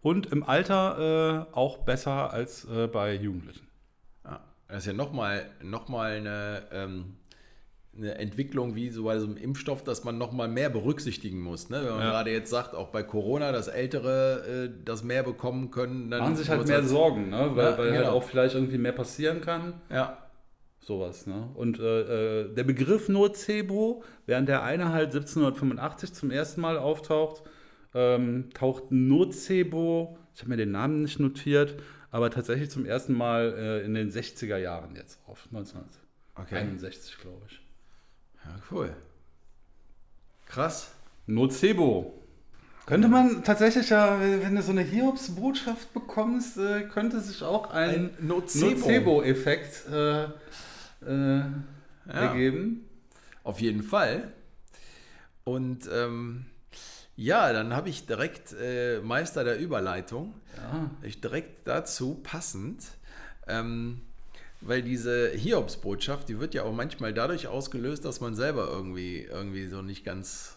[0.00, 3.66] Und im Alter äh, auch besser als äh, bei Jugendlichen.
[4.24, 4.40] ja.
[4.68, 7.16] Das ist ja nochmal noch mal eine, ähm,
[7.96, 11.68] eine Entwicklung wie so bei so einem Impfstoff, dass man nochmal mehr berücksichtigen muss.
[11.70, 11.82] Ne?
[11.84, 12.10] Wenn man Ja.
[12.10, 16.36] gerade jetzt sagt, auch bei Corona, dass Ältere äh, das mehr bekommen können, dann Machen
[16.36, 17.50] sich halt mehr Sorgen, ne?
[17.54, 18.12] weil, Ja, weil halt genau.
[18.12, 19.74] auch vielleicht irgendwie mehr passieren kann.
[19.90, 20.18] Ja,
[20.84, 21.48] Sowas, ne?
[21.54, 27.44] Und äh, äh, der Begriff Nocebo, während der eine halt 1785 zum ersten Mal auftaucht,
[27.94, 33.54] ähm, taucht Nocebo, ich habe mir den Namen nicht notiert, aber tatsächlich zum ersten Mal
[33.56, 35.46] äh, in den 60er Jahren jetzt auf.
[35.52, 37.22] 1961, Okay.
[37.22, 37.60] glaube ich.
[38.44, 38.94] Ja, cool.
[40.46, 40.92] Krass.
[41.26, 42.18] Nocebo.
[42.84, 47.90] Könnte man tatsächlich ja, wenn du so eine Hiobsbotschaft bekommst, äh, könnte sich auch ein,
[48.18, 48.66] Ein Nocebo.
[48.70, 50.24] Nocebo-Effekt äh,
[51.06, 51.42] äh,
[52.08, 52.88] ergeben.
[53.44, 54.32] Auf jeden Fall.
[55.44, 56.46] Und ähm,
[57.16, 60.34] ja, dann habe ich direkt äh, Meister der Überleitung.
[60.56, 60.90] Ja.
[61.02, 62.84] Ich direkt dazu passend,
[63.46, 64.00] ähm,
[64.60, 69.66] weil diese Hiobsbotschaft, die wird ja auch manchmal dadurch ausgelöst, dass man selber irgendwie, irgendwie
[69.66, 70.56] so nicht ganz,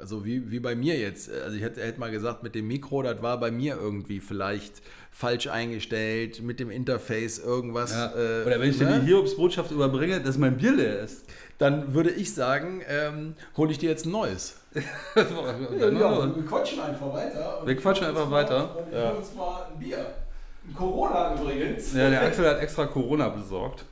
[0.00, 1.30] also wie, wie bei mir jetzt.
[1.30, 4.82] Also ich hätte, hätte mal gesagt, mit dem Mikro, das war bei mir irgendwie vielleicht
[5.12, 7.92] falsch eingestellt, mit dem Interface irgendwas.
[7.92, 8.06] Ja.
[8.06, 9.00] äh, Oder wenn ich dir ne?
[9.00, 11.26] die Hiobsbotschaft überbringe, dass mein Bier leer ist.
[11.58, 14.56] Dann würde ich sagen, ähm, hole ich dir jetzt ein neues.
[15.14, 15.98] Dann,
[16.34, 17.62] wir quatschen einfach weiter.
[17.64, 18.76] Wir quatschen einfach weiter.
[18.76, 19.98] Und wir holen uns mal ein Bier.
[20.66, 21.92] Ein Corona übrigens.
[21.92, 23.84] Ja, der Axel hat extra Corona besorgt.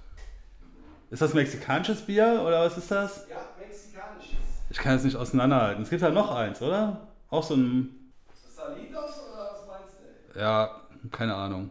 [1.11, 3.27] Ist das mexikanisches Bier oder was ist das?
[3.29, 4.39] Ja, mexikanisches.
[4.71, 5.83] Ich kann es nicht auseinanderhalten.
[5.83, 7.09] Es gibt halt noch eins, oder?
[7.29, 10.41] Auch so ein, Ist das Salitos oder was meinst du?
[10.41, 11.71] ja, keine Ahnung.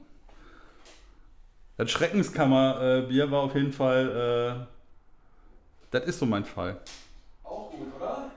[1.77, 4.65] Das Schreckenskammer-Bier war auf jeden Fall, äh,
[5.91, 6.77] das ist so mein Fall.
[7.43, 8.31] Auch gut, oder?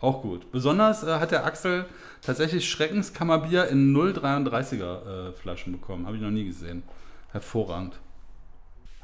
[0.00, 0.50] Auch gut.
[0.50, 1.86] Besonders äh, hat der Axel
[2.20, 6.06] tatsächlich Schreckenskammerbier in 0,33er äh, Flaschen bekommen.
[6.06, 6.82] Habe ich noch nie gesehen.
[7.30, 7.94] Hervorragend.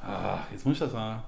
[0.02, 1.22] Ah, jetzt muss ich das mal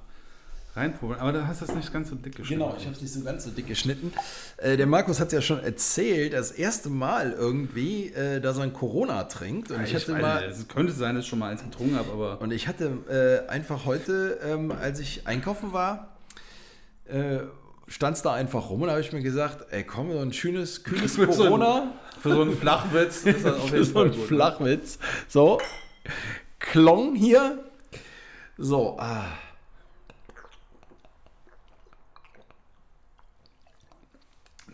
[0.74, 1.20] reinprobieren.
[1.20, 2.61] Aber da hast du es nicht ganz so dick geschnitten.
[2.62, 4.12] Genau, ich habe es nicht so ganz so dick geschnitten.
[4.56, 8.72] Äh, der Markus hat ja schon erzählt, das erste Mal irgendwie, äh, dass er ein
[8.72, 9.70] Corona trinkt.
[9.70, 10.44] Und ich, Ich hatte weiß, mal.
[10.44, 13.50] es könnte sein, dass ich schon mal eins getrunken habe, aber Und ich hatte äh,
[13.50, 16.16] einfach heute, ähm, als ich einkaufen war,
[17.06, 17.40] äh,
[17.88, 20.85] stand es da einfach rum und habe ich mir gesagt, ey komm, so ein schönes,
[20.85, 21.92] kühles Für so ein- Corona.
[22.20, 24.20] für so einen Flachwitz ist das auf Für jeden so Fall einen gut.
[24.22, 24.26] ne?
[24.28, 24.98] Flachwitz.
[25.28, 25.61] So,
[26.58, 27.58] Klong hier.
[28.56, 29.26] So, ah.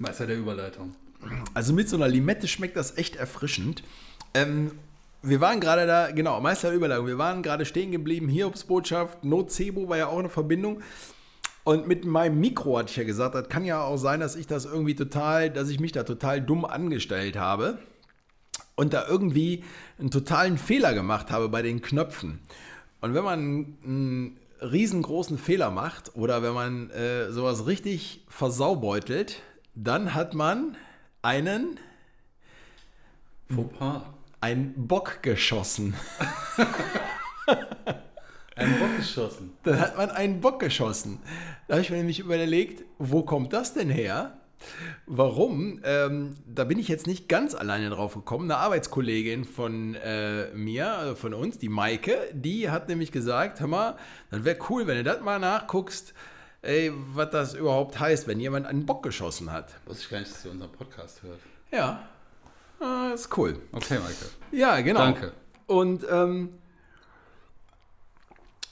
[0.00, 0.94] Meister der Überleitung.
[1.54, 3.82] Also mit so einer Limette schmeckt das echt erfrischend.
[4.34, 4.72] Ähm,
[5.22, 9.88] wir waren gerade da, genau, Meister der Überleitung, wir waren gerade stehen geblieben, Hiobsbotschaft, Nocebo
[9.88, 10.80] war ja auch eine Verbindung.
[11.64, 14.46] Und mit meinem Mikro hatte ich ja gesagt, das kann ja auch sein, dass ich
[14.46, 17.78] das irgendwie total, dass ich mich da total dumm angestellt habe
[18.74, 19.64] und da irgendwie
[19.98, 22.38] einen totalen Fehler gemacht habe bei den Knöpfen.
[23.00, 29.42] Und wenn man einen riesengroßen Fehler macht oder wenn man äh, sowas richtig versaubeutelt,
[29.84, 30.76] dann hat man
[31.22, 31.78] einen,
[33.48, 34.02] Fauxpas.
[34.40, 35.94] einen Bock geschossen.
[38.56, 39.52] Ein Bock geschossen.
[39.62, 41.20] Dann hat man einen Bock geschossen.
[41.68, 44.36] Da habe ich mir nämlich überlegt, wo kommt das denn her?
[45.06, 45.80] Warum?
[45.84, 48.50] Ähm, da bin ich jetzt nicht ganz alleine drauf gekommen.
[48.50, 53.68] Eine Arbeitskollegin von äh, mir, also von uns, die Maike, die hat nämlich gesagt, hör
[53.68, 53.96] mal,
[54.32, 56.12] dann wäre cool, wenn du das mal nachguckst,
[56.68, 59.74] ey, was das überhaupt heißt, wenn jemand einen Bock geschossen hat.
[59.86, 61.40] Wusste ich gar nicht, dass ihr unseren Podcast hört.
[61.72, 62.06] Ja,
[62.80, 63.58] ah, ist cool.
[63.72, 64.26] Okay, Maike.
[64.52, 65.00] Ja, genau.
[65.00, 65.32] Danke.
[65.66, 66.50] Und ähm,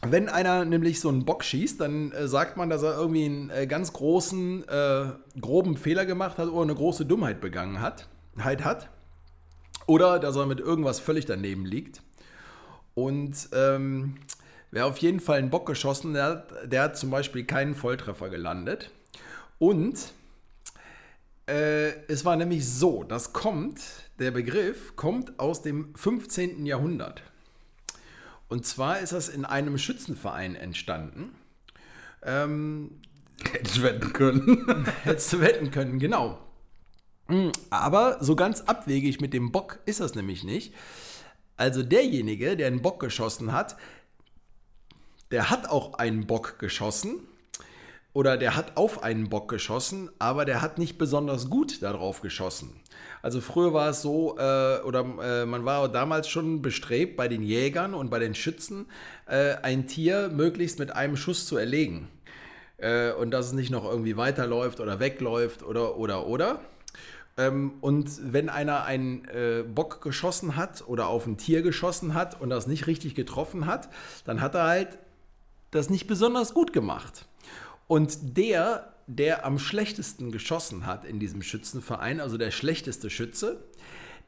[0.02, 3.50] wenn einer nämlich so einen Bock schießt, dann äh, sagt man, dass er irgendwie einen
[3.50, 5.06] äh, ganz großen, äh,
[5.40, 8.90] groben Fehler gemacht hat oder eine große Dummheit begangen hat, halt hat.
[9.86, 12.02] Oder dass er mit irgendwas völlig daneben liegt.
[12.94, 14.16] Und ähm,
[14.70, 18.28] wer auf jeden Fall einen Bock geschossen der hat, der hat zum Beispiel keinen Volltreffer
[18.28, 18.90] gelandet.
[19.58, 20.12] Und
[21.46, 23.80] äh, es war nämlich so, das kommt,
[24.18, 26.66] der Begriff kommt aus dem 15.
[26.66, 27.22] Jahrhundert.
[28.48, 31.34] Und zwar ist das in einem Schützenverein entstanden.
[32.22, 33.00] Ähm,
[33.42, 34.86] Hätte ich wetten können.
[35.04, 36.38] hättest du wetten können, genau.
[37.28, 40.74] Mm, Aber so ganz abwegig mit dem Bock ist das nämlich nicht.
[41.56, 43.76] Also derjenige, der einen Bock geschossen hat,
[45.30, 47.20] der hat auch einen Bock geschossen
[48.12, 52.80] oder der hat auf einen Bock geschossen, aber der hat nicht besonders gut darauf geschossen.
[53.20, 57.42] Also früher war es so, äh, oder äh, man war damals schon bestrebt, bei den
[57.42, 58.86] Jägern und bei den Schützen
[59.26, 62.08] äh, ein Tier möglichst mit einem Schuss zu erlegen.
[62.78, 66.60] Äh, und dass es nicht noch irgendwie weiterläuft oder wegläuft oder, oder, oder.
[67.36, 72.40] Ähm, und wenn einer einen äh, Bock geschossen hat oder auf ein Tier geschossen hat
[72.40, 73.88] und das nicht richtig getroffen hat,
[74.24, 74.98] dann hat er halt
[75.76, 77.26] das nicht besonders gut gemacht.
[77.86, 83.64] Und der, der am schlechtesten geschossen hat in diesem Schützenverein, also der schlechteste Schütze,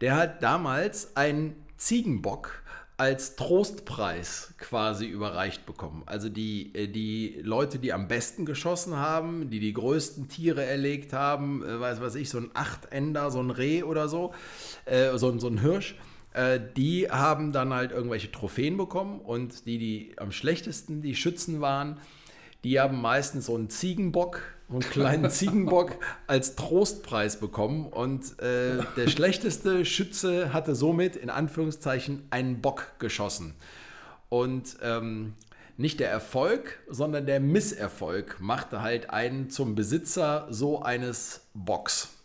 [0.01, 2.63] der hat damals einen Ziegenbock
[2.99, 6.03] als Trostpreis quasi überreicht bekommen.
[6.07, 11.13] Also die, äh, die Leute, die am besten geschossen haben, die die größten Tiere erlegt
[11.13, 14.35] haben, äh, weiß was ich, so ein Achtender, so ein Reh oder so,
[14.85, 15.95] äh, so, so ein Hirsch,
[16.39, 21.61] Äh, die haben dann halt irgendwelche Trophäen bekommen und die, die am schlechtesten die Schützen
[21.61, 21.99] waren,
[22.63, 25.97] die haben meistens so einen Ziegenbock, so einen kleinen Ziegenbock
[26.29, 27.89] als Trostpreis bekommen.
[27.89, 33.57] Und äh, der schlechteste Schütze hatte somit in Anführungszeichen einen Bock geschossen.
[34.29, 35.35] Und ähm,
[35.77, 42.18] nicht der Erfolg, sondern der Misserfolg machte halt einen zum Besitzer so eines Bocks.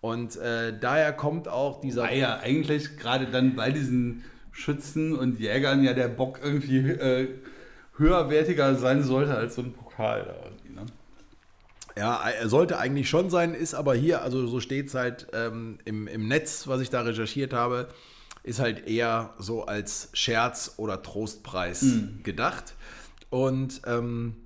[0.00, 2.04] Und äh, daher kommt auch dieser.
[2.04, 7.28] Weil ja eigentlich gerade dann bei diesen Schützen und Jägern ja der Bock irgendwie äh,
[7.96, 10.86] höherwertiger sein sollte als so ein Pokal da irgendwie, ne?
[11.96, 15.78] Ja, er sollte eigentlich schon sein, ist aber hier, also so steht es halt ähm,
[15.84, 17.88] im, im Netz, was ich da recherchiert habe,
[18.42, 22.20] ist halt eher so als Scherz oder Trostpreis Mhm.
[22.22, 22.74] gedacht.
[23.28, 24.36] Und ähm,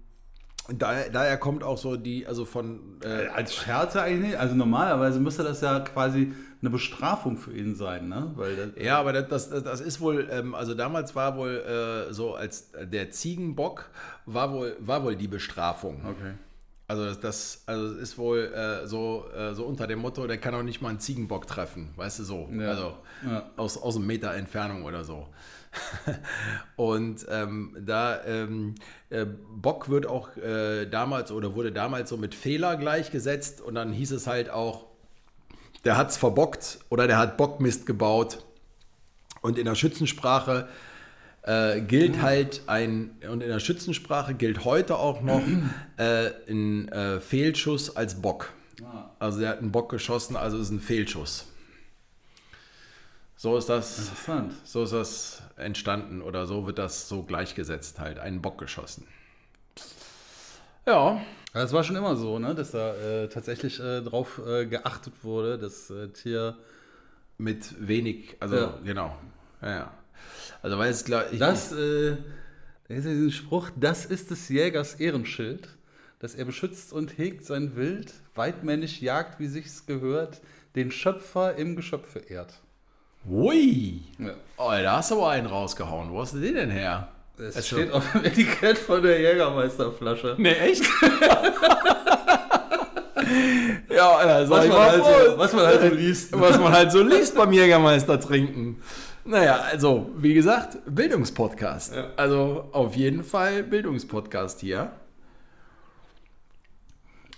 [0.68, 2.80] daher, daher kommt auch so die, also von.
[3.02, 4.38] Äh, Äh, Als Scherze eigentlich nicht.
[4.38, 8.32] Also normalerweise müsste das ja quasi eine Bestrafung für ihn sein, ne?
[8.36, 11.56] Weil Ja, aber das, das, das ist wohl, ähm, also damals war wohl
[12.08, 13.90] äh, so, als der Ziegenbock
[14.24, 16.00] war wohl, war wohl die Bestrafung.
[16.06, 16.32] okay.
[16.86, 20.54] Also das, das, also ist wohl äh, so, äh, so unter dem Motto, der kann
[20.54, 22.48] auch nicht mal einen Ziegenbock treffen, weißt du so.
[22.52, 22.68] Ja.
[22.68, 22.94] Also
[23.26, 23.50] Ja.
[23.56, 25.26] aus, aus einem Meter Entfernung oder so.
[26.76, 28.74] Und ähm, da ähm,
[29.10, 33.92] äh, Bock wird auch äh, damals oder wurde damals so mit Fehler gleichgesetzt und dann
[33.92, 34.86] hieß es halt auch,
[35.84, 38.44] der hat's verbockt oder der hat Bockmist gebaut.
[39.42, 40.68] Und in der Schützensprache
[41.42, 45.42] äh, gilt halt ein, und in der Schützensprache gilt heute auch noch
[45.98, 48.52] äh, ein äh, Fehlschuss als Bock.
[49.18, 51.46] Also der hat einen Bock geschossen, also ist ein Fehlschuss.
[53.44, 54.54] So ist das, Interessant.
[54.64, 59.06] so ist das entstanden oder so wird das so gleichgesetzt halt, einen Bock geschossen.
[60.86, 61.20] Ja,
[61.52, 62.54] Das war schon immer so, ne?
[62.54, 66.56] Dass da äh, tatsächlich äh, drauf äh, geachtet wurde, das äh, Tier.
[67.36, 68.78] mit wenig, also Ja.
[68.82, 69.14] genau.
[69.60, 69.94] Ja, ja.
[70.62, 72.16] Also weil es klar, Das, äh,
[72.88, 75.68] da ist ja diesen Spruch, das ist des Jägers Ehrenschild,
[76.18, 80.40] dass er beschützt und hegt sein Wild, weitmännisch jagt, wie sich's gehört,
[80.76, 82.62] den Schöpfer im Geschöpfe ehrt.
[83.28, 84.02] Ui!
[84.18, 84.30] Ja.
[84.56, 86.10] Oh, da hast du aber einen rausgehauen.
[86.12, 87.08] Wo hast du den denn her?
[87.38, 90.34] Es Also- steht auf dem Etikett von der Jägermeisterflasche.
[90.38, 90.84] Ne, echt?
[93.90, 96.40] ja, äh, sag Was ich man, mal halt so, was man halt so liest.
[96.40, 98.80] was man halt so liest beim Jägermeister trinken.
[99.24, 101.96] Naja, also, wie gesagt, Bildungspodcast.
[101.96, 102.08] Ja.
[102.16, 104.90] Also, auf jeden Fall Bildungspodcast hier.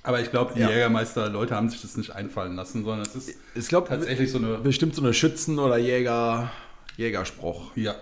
[0.06, 0.70] Aber ich glaube, die Ja.
[0.70, 4.58] Jägermeister-Leute haben sich das nicht einfallen lassen, sondern es ist Ich glaube, tatsächlich so eine.
[4.58, 6.50] bestimmt so eine Schützen- oder Jäger,
[6.96, 7.72] Jägerspruch.
[7.74, 7.96] Ja.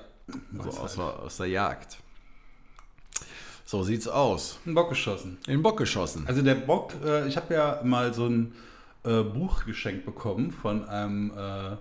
[0.52, 1.96] So aus, der, aus der Jagd.
[3.64, 4.58] So sieht's aus.
[4.66, 5.38] Ein Bock geschossen.
[5.46, 6.24] In den Bock geschossen.
[6.26, 8.52] Also der Bock, äh, ich habe ja mal so ein
[9.04, 11.72] äh, Buch geschenkt bekommen von einem äh,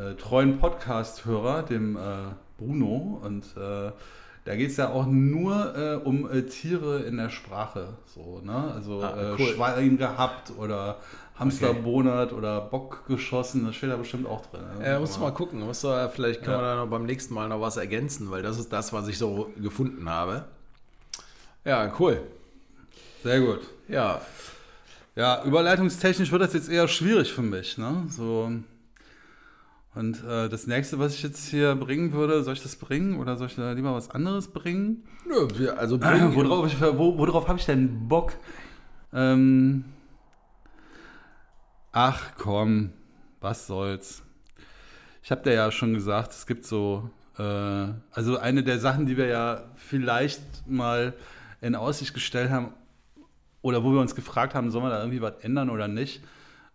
[0.00, 2.00] äh, treuen Podcast-Hörer, dem äh,
[2.58, 3.20] Bruno.
[3.24, 3.92] Und äh,
[4.44, 7.94] da geht es ja auch nur äh, um äh, Tiere in der Sprache.
[8.14, 8.72] So, ne?
[8.74, 9.46] Also Ah, äh, cool.
[9.54, 10.98] Schwein gehabt oder
[11.36, 13.64] Hamster bonert oder Bock geschossen.
[13.66, 14.60] Das steht da bestimmt auch drin.
[14.78, 14.86] ne?
[14.86, 15.60] Ja, musst du mal gucken.
[15.60, 16.62] Musst du, vielleicht können Ja.
[16.62, 19.18] wir da noch beim nächsten Mal noch was ergänzen, weil das ist das, was ich
[19.18, 20.44] so gefunden habe.
[21.64, 22.20] Ja, cool.
[23.22, 23.60] Sehr gut.
[23.88, 24.20] Ja,
[25.16, 27.78] Ja, überleitungstechnisch wird das jetzt eher schwierig für mich.
[27.78, 28.04] Ne?
[28.08, 28.50] So.
[29.94, 33.36] Und äh, das nächste, was ich jetzt hier bringen würde, soll ich das bringen oder
[33.36, 35.04] soll ich da lieber was anderes bringen?
[35.26, 38.32] Nö, wir- also worauf ich, wo, worauf habe ich denn Bock?
[39.12, 39.84] Ähm,
[41.92, 42.90] ach komm,
[43.40, 44.22] was soll's.
[45.22, 47.42] Ich habe dir ja schon gesagt, es gibt so, äh,
[48.10, 51.14] also eine der Sachen, die wir ja vielleicht mal
[51.60, 52.72] in Aussicht gestellt haben,
[53.62, 56.22] oder wo wir uns gefragt haben, sollen wir da irgendwie was ändern oder nicht,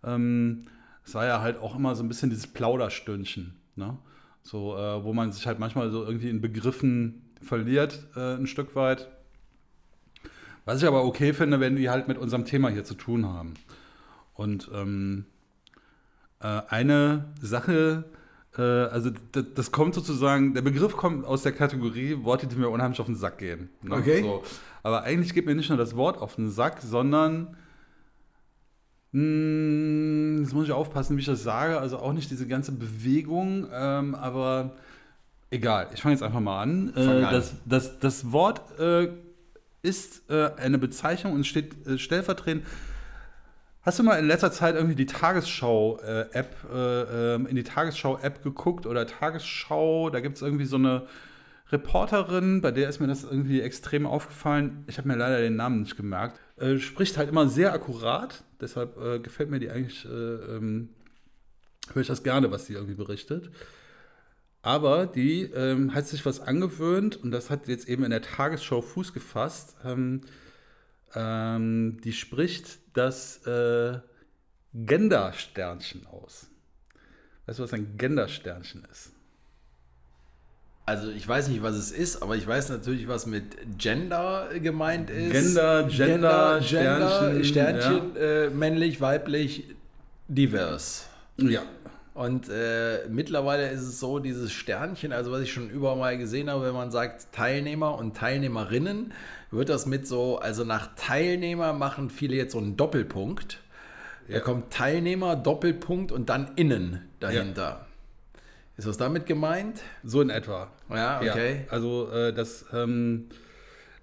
[0.04, 0.66] ähm,
[1.10, 3.98] es war ja halt auch immer so ein bisschen dieses Plauderstündchen, ne?
[4.44, 8.76] So, äh, wo man sich halt manchmal so irgendwie in Begriffen verliert, äh, ein Stück
[8.76, 9.10] weit.
[10.66, 13.56] Was ich aber okay finde, wenn die halt mit unserem Thema hier zu tun haben.
[14.36, 15.26] Und ähm,
[16.42, 18.06] äh, eine Sache,
[18.56, 22.70] äh, also das, das kommt sozusagen, der Begriff kommt aus der Kategorie Worte, die mir
[22.70, 23.72] unheimlich auf den Sack gehen.
[23.82, 23.96] ne?
[23.96, 24.22] Okay.
[24.22, 24.44] So.
[24.84, 27.58] Aber eigentlich geht mir nicht nur das Wort auf den Sack, sondern
[29.12, 33.68] mh, jetzt muss ich aufpassen, wie ich das sage, also auch nicht diese ganze Bewegung,
[33.74, 34.76] ähm, aber
[35.52, 36.94] egal, ich fange jetzt einfach mal an.
[36.96, 37.22] Äh, an.
[37.34, 39.10] das, das, das Wort äh,
[39.82, 42.66] ist äh, eine Bezeichnung und steht äh, stellvertretend.
[43.82, 48.86] Hast du mal in letzter Zeit irgendwie die Tagesschau-App, äh, ähm, in die Tagesschau-App geguckt
[48.86, 50.10] oder Tagesschau?
[50.10, 51.08] Da gibt es irgendwie so eine
[51.72, 54.84] Reporterin, bei der ist mir das irgendwie extrem aufgefallen.
[54.88, 56.40] Ich habe mir leider den Namen nicht gemerkt.
[56.60, 60.90] Äh, spricht halt immer sehr akkurat, deshalb äh, gefällt mir die eigentlich, äh, ähm,
[61.94, 63.50] höre ich das gerne, was sie irgendwie berichtet.
[64.62, 68.82] Aber die ähm, hat sich was angewöhnt und das hat jetzt eben in der Tagesschau
[68.82, 69.78] Fuß gefasst.
[69.86, 70.22] Ähm,
[71.16, 74.00] ähm, die spricht das äh,
[74.74, 76.48] Gender-Sternchen aus.
[77.46, 79.14] Weißt du, was ein Gender-Sternchen ist?
[80.90, 85.12] Also ich weiß nicht, was es ist, aber ich weiß natürlich, was mit Gender gemeint
[85.12, 85.54] ist.
[85.54, 89.66] Gender, Gender, Sternchen, Sternchen äh, männlich, weiblich,
[90.28, 91.08] divers.
[91.38, 91.62] Ja.
[92.16, 96.50] Und äh, mittlerweile ist es so, dieses Sternchen, also was ich schon überall mal gesehen
[96.50, 99.14] habe, wenn man sagt Teilnehmer und Teilnehmerinnen,
[99.52, 103.60] wird das mit so, also nach Teilnehmer machen viele jetzt so einen Doppelpunkt.
[104.28, 107.86] Da kommt Teilnehmer, Doppelpunkt und dann innen dahinter.
[108.80, 109.82] Ist das damit gemeint?
[110.06, 110.72] So in etwa.
[110.90, 111.66] Ja, okay.
[111.66, 113.26] Ja, also äh, das, ähm,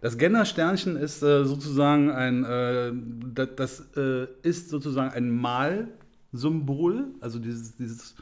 [0.03, 2.93] das Gender-Sternchen ist äh, sozusagen ein, äh,
[3.33, 8.17] das, das äh, ist sozusagen ein Malsymbol, also dieses, dieses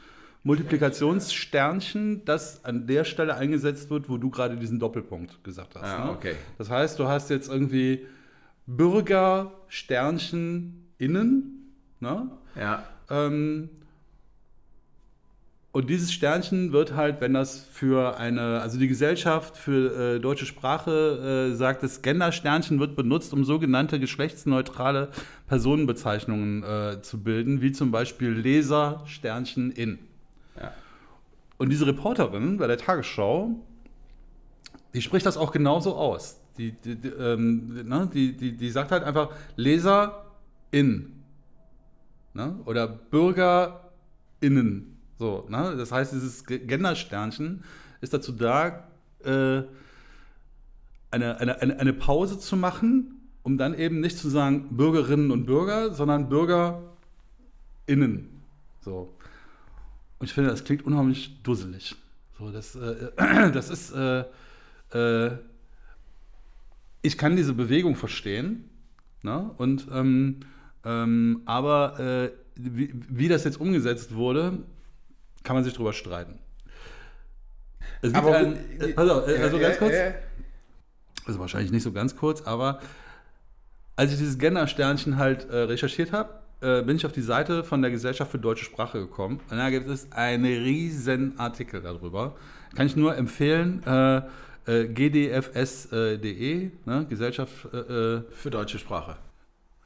[0.44, 5.82] Multiplikationssternchen, das an der Stelle eingesetzt wird, wo du gerade diesen Doppelpunkt gesagt hast.
[5.82, 6.10] Ah, ne?
[6.12, 6.34] okay.
[6.56, 8.06] Das heißt, du hast jetzt irgendwie
[8.68, 12.30] Bürger, Sternchen, innen, ne?
[12.54, 12.84] Ja.
[13.10, 13.70] Ähm,
[15.74, 20.46] und dieses Sternchen wird halt, wenn das für eine, also die Gesellschaft für äh, deutsche
[20.46, 25.08] Sprache äh, sagt, das Gender-Sternchen wird benutzt, um sogenannte geschlechtsneutrale
[25.48, 29.98] Personenbezeichnungen äh, zu bilden, wie zum Beispiel Leser, Sternchen, in.
[30.56, 30.70] Ja.
[31.58, 33.56] Und diese Reporterin bei der Tagesschau,
[34.94, 36.38] die spricht das auch genauso aus.
[36.56, 40.24] Die, die, die, ähm, ne, die, die, die sagt halt einfach Leser,
[40.70, 41.24] in.
[42.32, 42.60] Ne?
[42.64, 44.93] Oder BürgerInnen.
[45.18, 45.74] So, ne?
[45.76, 47.64] Das heißt, dieses Ge- Gender-Sternchen
[48.00, 48.88] ist dazu da,
[49.24, 49.62] äh,
[51.10, 55.46] eine, eine, eine, eine Pause zu machen, um dann eben nicht zu sagen Bürgerinnen und
[55.46, 56.90] Bürger, sondern BürgerInnen.
[58.80, 59.14] So.
[60.18, 61.94] Und ich finde, das klingt unheimlich dusselig.
[62.38, 63.12] So, das, äh,
[63.52, 64.24] das ist, äh,
[64.92, 65.38] äh,
[67.02, 68.64] ich kann diese Bewegung verstehen,
[69.22, 69.50] ne?
[69.58, 70.40] und, ähm,
[70.84, 74.58] ähm, aber äh, wie, wie das jetzt umgesetzt wurde,
[75.44, 76.40] kann man sich drüber streiten.
[78.02, 80.14] Es gibt Aber- ein, äh, pass auf, äh, also Ja, ganz ja, kurz, ja.
[81.26, 82.80] also wahrscheinlich nicht so ganz kurz, aber
[83.96, 86.30] als ich dieses Gender-Sternchen halt äh, recherchiert habe,
[86.60, 89.40] äh, bin ich auf die Seite von der Gesellschaft für deutsche Sprache gekommen.
[89.50, 92.34] Und da gibt es einen riesen Artikel darüber.
[92.74, 94.22] Kann ich nur empfehlen, äh,
[94.66, 99.16] äh, gdfs.de, ne, Gesellschaft, Für deutsche Sprache.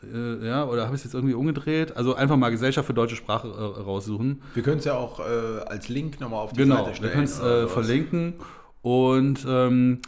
[0.02, 1.96] Äh, ja, oder habe ich es jetzt irgendwie umgedreht?
[1.96, 4.42] Also einfach mal Gesellschaft für deutsche Sprache äh, raussuchen.
[4.54, 5.22] Wir können es ja auch äh,
[5.66, 7.12] als Link nochmal auf die Genau, Seite wir stellen.
[7.12, 7.72] können es oder äh, sowas.
[7.72, 8.34] verlinken.
[8.82, 9.98] Und ähm,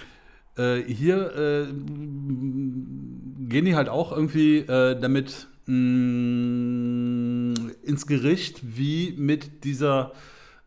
[0.56, 1.66] äh, hier äh,
[3.48, 5.72] gehen die halt auch irgendwie damit mh,
[7.82, 10.12] ins Gericht, wie mit dieser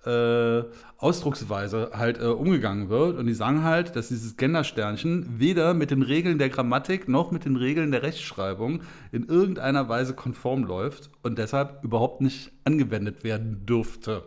[0.05, 0.63] äh,
[1.03, 3.17] Ausdrucksweise halt äh, umgegangen wird.
[3.17, 7.45] Und die sagen halt, dass dieses Gendersternchen weder mit den Regeln der Grammatik noch mit
[7.45, 8.81] den Regeln der Rechtschreibung
[9.11, 14.23] in irgendeiner Weise konform läuft und deshalb überhaupt nicht angewendet werden dürfte.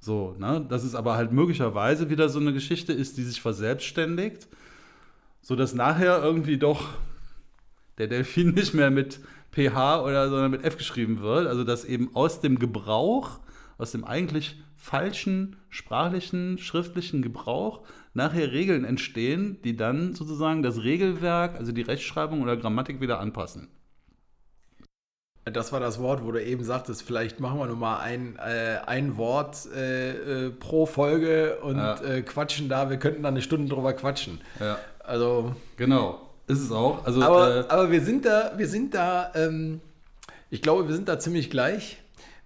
[0.00, 0.66] So, ne?
[0.68, 4.48] Dass es aber halt möglicherweise wieder so eine Geschichte ist, die sich verselbstständigt,
[5.40, 6.88] sodass nachher irgendwie doch
[7.98, 9.20] der Delfin nicht mehr mit
[9.52, 11.46] PH oder sondern mit F geschrieben wird.
[11.46, 13.38] Also dass eben aus dem Gebrauch,
[13.78, 17.80] aus dem eigentlich falschen sprachlichen, schriftlichen Gebrauch
[18.12, 23.68] nachher Regeln entstehen, die dann sozusagen das Regelwerk, also die Rechtschreibung oder Grammatik wieder anpassen.
[25.46, 28.78] Das war das Wort, wo du eben sagtest, vielleicht machen wir nur mal ein, äh,
[28.86, 32.00] ein Wort äh, äh, pro Folge und Ja.
[32.02, 32.88] äh, quatschen da.
[32.88, 34.40] Wir könnten da eine Stunde drüber quatschen.
[34.58, 36.20] Ja, Also, genau.
[36.46, 37.04] Ist es auch.
[37.06, 39.80] Also, aber, äh, aber wir sind da, wir sind da, ähm,
[40.50, 41.98] ich glaube, wir sind da ziemlich gleich,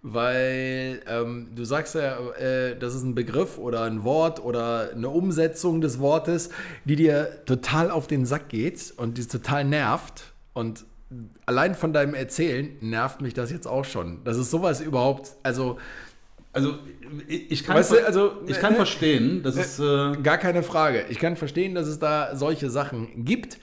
[0.03, 5.09] weil ähm, du sagst ja, äh, das ist ein Begriff oder ein Wort oder eine
[5.09, 6.51] Umsetzung des Wortes,
[6.85, 10.33] die dir total auf den Sack geht und die total nervt.
[10.53, 10.85] Und
[11.47, 14.23] allein von deinem Erzählen nervt mich das jetzt auch schon.
[14.25, 15.79] Das ist sowas überhaupt, also
[16.53, 16.75] also
[17.29, 21.05] ich kann, Weißt du, also, ich kann äh, verstehen, dass es äh, Gar keine Frage.
[21.09, 23.59] Ich kann verstehen, dass es da solche Sachen gibt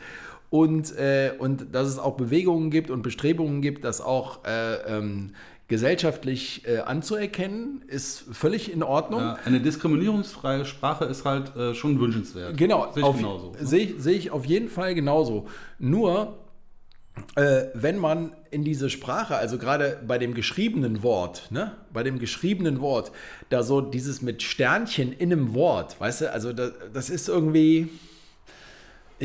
[0.49, 5.31] und, äh, und dass es auch Bewegungen gibt und Bestrebungen gibt, das auch äh, ähm,
[5.67, 9.21] gesellschaftlich äh, anzuerkennen, ist völlig in Ordnung.
[9.21, 12.55] ja, eine diskriminierungsfreie Sprache ist halt äh, schon wünschenswert.
[12.57, 13.53] Genau, Sehe ich auf- genauso.
[13.59, 15.47] Sehe ich, sehe ich auf jeden Fall genauso.
[15.79, 16.37] Nur,
[17.35, 22.19] äh, wenn man in diese Sprache, also gerade bei dem geschriebenen Wort, ne, bei dem
[22.19, 23.11] geschriebenen Wort,
[23.49, 27.89] da so dieses mit Sternchen in einem Wort, weißt du, also das, das ist irgendwie.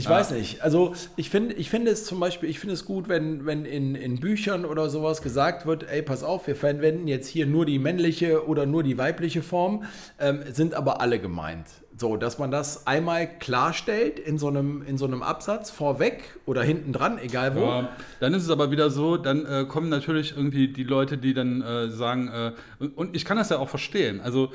[0.01, 0.63] Ich weiß nicht.
[0.63, 3.95] Also ich finde, ich finde es zum Beispiel, ich finde es gut, wenn, wenn in,
[3.95, 7.79] in Büchern oder sowas gesagt wird, ey, pass auf, wir verwenden jetzt hier nur die
[7.79, 9.85] männliche oder nur die weibliche Form,
[10.19, 11.67] ähm, sind aber alle gemeint.
[11.97, 16.63] So, dass man das einmal klarstellt in so einem, in so einem Absatz vorweg oder
[16.63, 17.61] hinten dran, egal wo.
[17.61, 17.91] Ja,
[18.21, 21.61] dann ist es aber wieder so, dann äh, kommen natürlich irgendwie die Leute, die dann
[21.61, 24.21] äh, sagen, äh, und, und ich kann das ja auch verstehen.
[24.23, 24.51] Also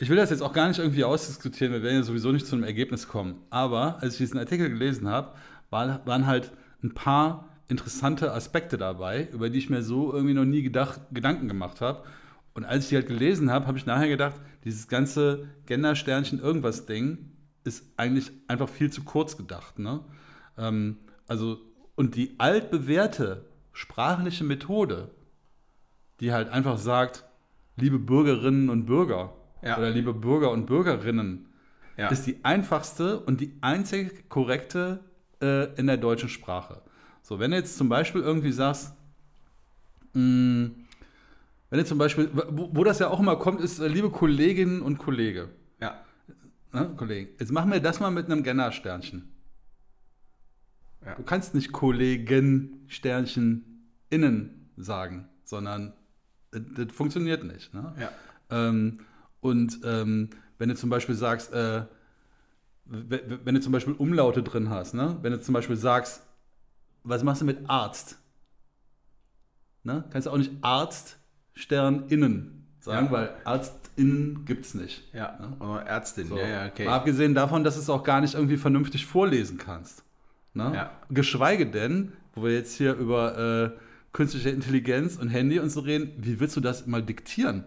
[0.00, 2.56] ich will das jetzt auch gar nicht irgendwie ausdiskutieren, wir werden ja sowieso nicht zu
[2.56, 3.42] einem Ergebnis kommen.
[3.50, 5.34] Aber als ich diesen Artikel gelesen habe,
[5.68, 10.46] war, waren halt ein paar interessante Aspekte dabei, über die ich mir so irgendwie noch
[10.46, 12.02] nie gedacht, Gedanken gemacht habe.
[12.54, 17.18] Und als ich die halt gelesen habe, habe ich nachher gedacht, dieses ganze Gender-Sternchen-Irgendwas-Ding
[17.64, 19.78] ist eigentlich einfach viel zu kurz gedacht.
[19.78, 20.00] Ne?
[20.56, 20.96] Ähm,
[21.28, 21.58] also,
[21.94, 23.44] und die altbewährte
[23.74, 25.10] sprachliche Methode,
[26.20, 27.24] die halt einfach sagt,
[27.76, 29.76] liebe Bürgerinnen und Bürger Ja.
[29.78, 31.46] oder liebe Bürger und Bürgerinnen,
[31.96, 32.08] Ja.
[32.08, 35.00] ist die einfachste und die einzig korrekte
[35.42, 36.80] äh, in der deutschen Sprache.
[37.22, 38.94] So, wenn du jetzt zum Beispiel irgendwie sagst,
[40.14, 40.70] mh,
[41.70, 44.82] wenn du zum Beispiel, wo, wo das ja auch immer kommt, ist, äh, liebe Kolleginnen
[44.82, 45.48] und Kollege.
[45.80, 46.04] ja.
[46.72, 49.28] Ne, Kollegen, jetzt machen wir das mal mit einem Genner-Sternchen.
[51.04, 51.14] Ja.
[51.16, 55.94] Du kannst nicht Kollegen Sternchen innen sagen, sondern
[56.52, 57.74] das, das funktioniert nicht.
[57.74, 57.92] Ne?
[57.98, 58.10] Ja.
[58.50, 59.00] Ähm,
[59.40, 61.82] und ähm, wenn du zum Beispiel sagst, äh,
[62.84, 65.16] wenn du zum Beispiel Umlaute drin hast, ne?
[65.22, 66.22] wenn du zum Beispiel sagst,
[67.04, 68.18] was machst du mit Arzt?
[69.84, 70.04] Ne?
[70.10, 71.18] Kannst du auch nicht Arzt
[71.54, 73.12] Stern innen sagen, Ja.
[73.12, 75.02] weil Arztinnen gibt es nicht.
[75.14, 75.38] Ja.
[75.40, 75.56] Ne?
[75.64, 76.38] Oder Ärztin, So.
[76.38, 76.86] ja, ja, okay.
[76.86, 80.02] Mal abgesehen davon, dass du es auch gar nicht irgendwie vernünftig vorlesen kannst.
[80.54, 80.72] Ne?
[80.74, 80.90] Ja.
[81.10, 83.70] Geschweige denn, wo wir jetzt hier über äh,
[84.12, 87.64] künstliche Intelligenz und Handy und so reden, wie willst du das mal diktieren?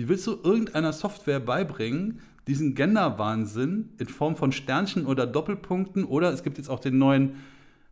[0.00, 6.32] Wie willst du irgendeiner Software beibringen, diesen Gender-Wahnsinn in Form von Sternchen oder Doppelpunkten oder
[6.32, 7.34] es gibt jetzt auch den neuen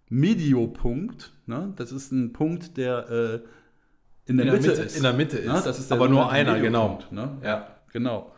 [0.08, 1.32] Mediopunkt.
[1.44, 1.74] Ne?
[1.76, 3.40] Das ist ein Punkt, der äh,
[4.24, 4.96] in der, In der Mitte, Mitte- ist.
[4.96, 5.52] in der Mitte ist.
[5.52, 5.62] Ne?
[5.62, 6.98] Das ist der Aber nur einer, genau.
[7.10, 7.36] Ne?
[7.44, 7.68] Ja.
[7.92, 8.34] Genau.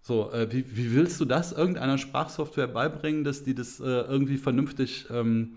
[0.00, 4.38] So, äh, wie, wie willst du das irgendeiner Sprachsoftware beibringen, dass die das äh, irgendwie
[4.38, 5.54] vernünftig, ähm,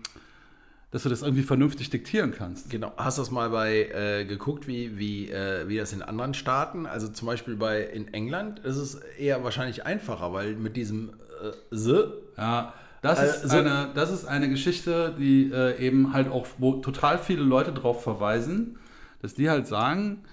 [0.90, 2.70] dass du das irgendwie vernünftig diktieren kannst?
[2.70, 2.92] Genau.
[2.96, 6.86] Hast du das mal bei äh, geguckt, wie, wie, äh, wie das in anderen Staaten?
[6.86, 11.52] Also zum Beispiel bei in England ist es eher wahrscheinlich einfacher, weil mit diesem äh,
[11.70, 12.04] the
[12.36, 12.72] Ja,
[13.02, 17.18] das, ist Also- eine, das ist eine Geschichte, die äh, eben halt auch, wo total
[17.18, 18.78] viele Leute darauf verweisen,
[19.20, 20.24] dass die halt sagen,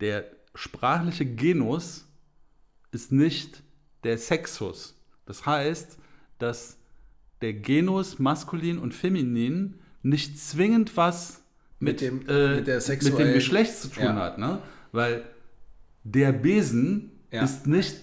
[0.00, 0.24] der
[0.54, 2.06] sprachliche Genus
[2.92, 3.62] ist nicht
[4.04, 4.94] der Sexus.
[5.26, 5.96] Das heißt,
[6.38, 6.76] dass
[7.42, 11.42] der Genus maskulin und feminin nicht zwingend was
[11.78, 14.14] Mit mit, dem- äh, mit mit dem Geschlecht zu tun Ja.
[14.16, 14.38] hat.
[14.38, 14.58] Ne?
[14.92, 15.24] Weil
[16.04, 17.42] der Besen Ja.
[17.44, 17.96] ist nicht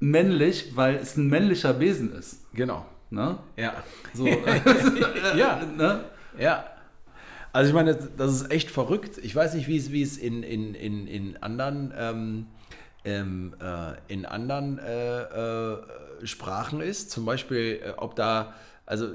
[0.00, 2.40] männlich, weil es ein männlicher Wesen ist.
[2.54, 2.86] genau.
[3.10, 3.38] Ne?
[3.56, 3.82] Ja.
[4.12, 4.26] So,
[5.36, 5.64] Ja.
[5.76, 6.04] ne?
[6.38, 6.64] Ja.
[7.52, 9.16] Also ich meine, das- das ist echt verrückt.
[9.22, 12.46] Ich weiß nicht, wie es, wie es in, in, in, in anderen, ähm,
[13.08, 15.76] ähm, äh, in anderen äh, äh,
[16.24, 17.10] Sprachen ist.
[17.10, 18.54] Zum Beispiel, äh, ob da,
[18.86, 19.10] also äh,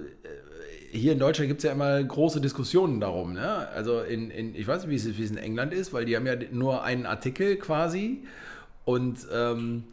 [0.91, 3.33] hier in Deutschland gibt es ja immer große Diskussionen darum.
[3.33, 3.67] Ne?
[3.69, 6.35] Also in, in, ich weiß nicht, wie es, in England ist, weil die haben ja
[6.51, 8.23] nur einen Artikel quasi.
[8.85, 9.83] Und, ähm,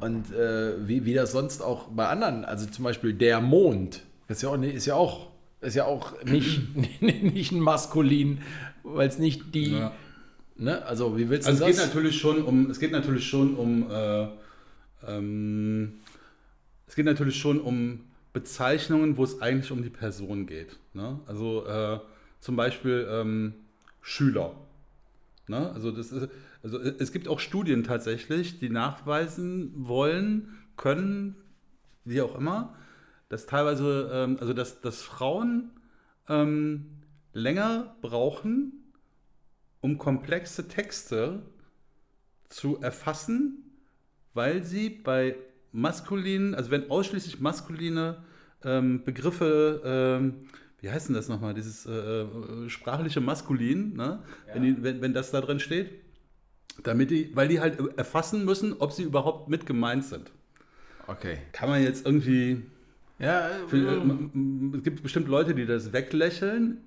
[0.00, 4.42] und äh, wie, wie das sonst auch bei anderen, also zum Beispiel der Mond, ist
[4.42, 5.28] ja auch, ist ja auch,
[5.60, 6.60] ist ja auch nicht,
[7.00, 8.40] nicht ein Maskulin,
[8.82, 9.92] weil es nicht die, Ja.
[10.60, 10.84] Ne?
[10.86, 11.86] Also wie willst du Also es geht das?
[11.86, 14.28] natürlich schon um, es geht natürlich schon um, äh,
[15.06, 15.94] ähm,
[16.86, 20.78] es geht natürlich schon um Bezeichnungen, wo es eigentlich um die Person geht.
[20.94, 21.18] Ne?
[21.26, 21.98] Also äh,
[22.40, 23.54] zum Beispiel ähm,
[24.00, 24.54] Schüler.
[25.48, 25.72] Ne?
[25.72, 26.28] Also, das ist,
[26.62, 31.36] also es gibt auch Studien tatsächlich, die nachweisen wollen, können,
[32.04, 32.74] wie auch immer,
[33.28, 35.70] dass teilweise, ähm, also dass, dass Frauen
[36.28, 36.86] ähm,
[37.32, 38.79] länger brauchen,
[39.80, 41.42] um komplexe Texte
[42.48, 43.64] zu erfassen,
[44.34, 45.36] weil sie bei
[45.72, 48.24] maskulinen, also wenn ausschließlich maskuline
[48.64, 50.48] ähm, Begriffe, ähm,
[50.80, 54.22] wie heißt denn das nochmal, dieses äh, äh, sprachliche Maskulin, ne?
[54.52, 55.90] wenn, die, wenn, wenn das da drin steht,
[56.82, 60.30] damit die, weil die halt erfassen müssen, ob sie überhaupt mit gemeint sind.
[61.06, 61.38] Okay.
[61.52, 62.62] Kann man jetzt irgendwie
[63.18, 66.78] Ja, für, äh, es gibt bestimmt Leute, die das weglächeln.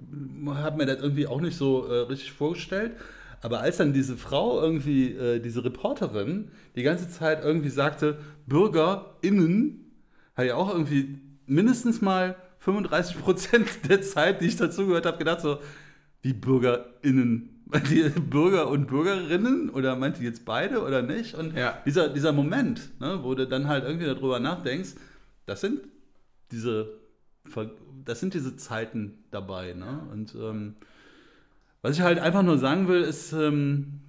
[0.00, 2.92] Ich habe mir das irgendwie auch nicht so äh, richtig vorgestellt.
[3.40, 9.92] Aber als dann diese Frau irgendwie, äh, diese Reporterin, die ganze Zeit irgendwie sagte, BürgerInnen,
[10.36, 15.40] habe ich auch irgendwie mindestens mal 35 Prozent der Zeit, die ich dazugehört habe, gedacht
[15.40, 15.58] so,
[16.22, 17.54] wie BürgerInnen?
[17.90, 21.34] Die Bürger und Bürgerinnen oder meint die jetzt beide oder nicht?
[21.34, 21.76] Und Ja.
[21.84, 24.94] dieser, dieser Moment, ne, wo du dann halt irgendwie darüber nachdenkst,
[25.44, 25.80] das sind
[26.50, 26.94] diese,
[28.04, 29.74] das sind diese Zeiten dabei.
[29.74, 30.06] Ne?
[30.12, 30.76] Und ähm,
[31.82, 34.00] was ich halt einfach nur sagen will, ist, ähm,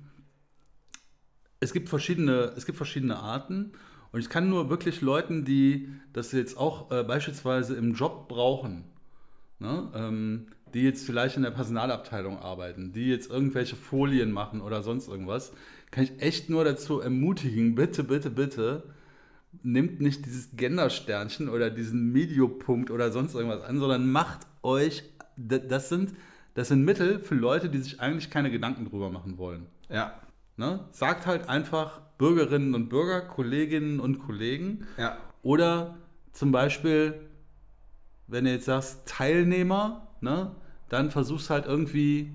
[1.59, 3.73] es gibt verschiedene, es gibt verschiedene Arten.
[4.11, 8.85] Und ich kann nur wirklich Leuten, die das jetzt auch äh, beispielsweise im Job brauchen,
[9.59, 14.81] ne, ähm, die jetzt vielleicht in der Personalabteilung arbeiten, die jetzt irgendwelche Folien machen oder
[14.81, 15.51] sonst irgendwas,
[15.91, 18.83] kann ich echt nur dazu ermutigen, bitte, bitte, bitte,
[19.63, 25.03] nimmt nicht dieses Gendersternchen oder diesen Mediopunkt oder sonst irgendwas an, sondern macht euch,
[25.35, 26.13] das sind,
[26.53, 29.65] das sind Mittel für Leute, die sich eigentlich keine Gedanken drüber machen wollen.
[29.89, 30.13] Ja.
[30.57, 30.85] Ne?
[30.91, 34.85] Sagt halt einfach Bürgerinnen und Bürger, Kolleginnen und Kollegen.
[34.97, 35.17] Ja.
[35.41, 35.97] Oder
[36.33, 37.19] zum Beispiel,
[38.27, 40.55] wenn du jetzt sagst Teilnehmer, ne?
[40.89, 42.33] dann versuchst halt irgendwie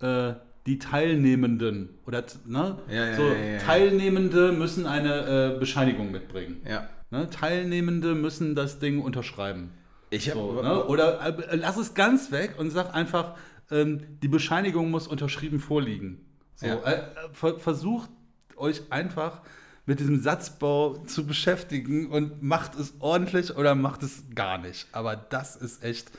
[0.00, 0.34] äh,
[0.66, 2.78] die Teilnehmenden oder ne?
[2.90, 6.60] Ja, so, ja, Teilnehmende müssen eine äh, Bescheinigung mitbringen.
[6.68, 6.88] Ja.
[7.10, 7.30] Ne?
[7.30, 9.70] Teilnehmende müssen das Ding unterschreiben.
[10.10, 10.84] Ich hab, So, ne?
[10.86, 13.36] Oder äh, lass es ganz weg und sag einfach,
[13.70, 16.24] ähm, die Bescheinigung muss unterschrieben vorliegen.
[16.54, 16.82] So, Ja.
[16.82, 17.02] äh,
[17.32, 18.10] ver versucht
[18.56, 19.42] euch einfach
[19.84, 24.88] mit diesem Satzbau zu beschäftigen und macht es ordentlich oder macht es gar nicht.
[24.92, 26.10] Aber das ist echt,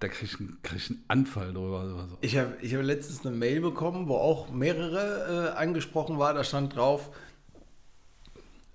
[0.00, 1.86] da krieg ich, einen- krieg ich einen Anfall drüber.
[2.08, 2.18] so.
[2.20, 6.34] Ich habe ich hab letztens eine Mail bekommen, wo auch mehrere äh, angesprochen war.
[6.34, 7.10] Da stand drauf: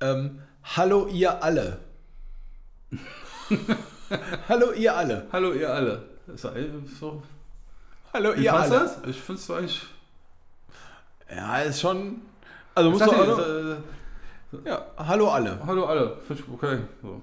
[0.02, 1.80] ähm, Hallo, ihr alle.
[4.50, 5.28] Hallo, ihr alle.
[5.32, 6.04] Hallo ihr alle.
[7.00, 7.22] So.
[8.14, 8.70] Hallo, ihr alle.
[8.70, 8.98] das?
[9.08, 9.86] Ich finde es eigentlich.
[11.30, 12.22] Ja, ist schon.
[12.76, 15.60] Also du dir, auch, äh, ja, hallo alle.
[15.66, 16.18] hallo alle.
[16.28, 16.80] Ich okay.
[17.04, 17.22] So.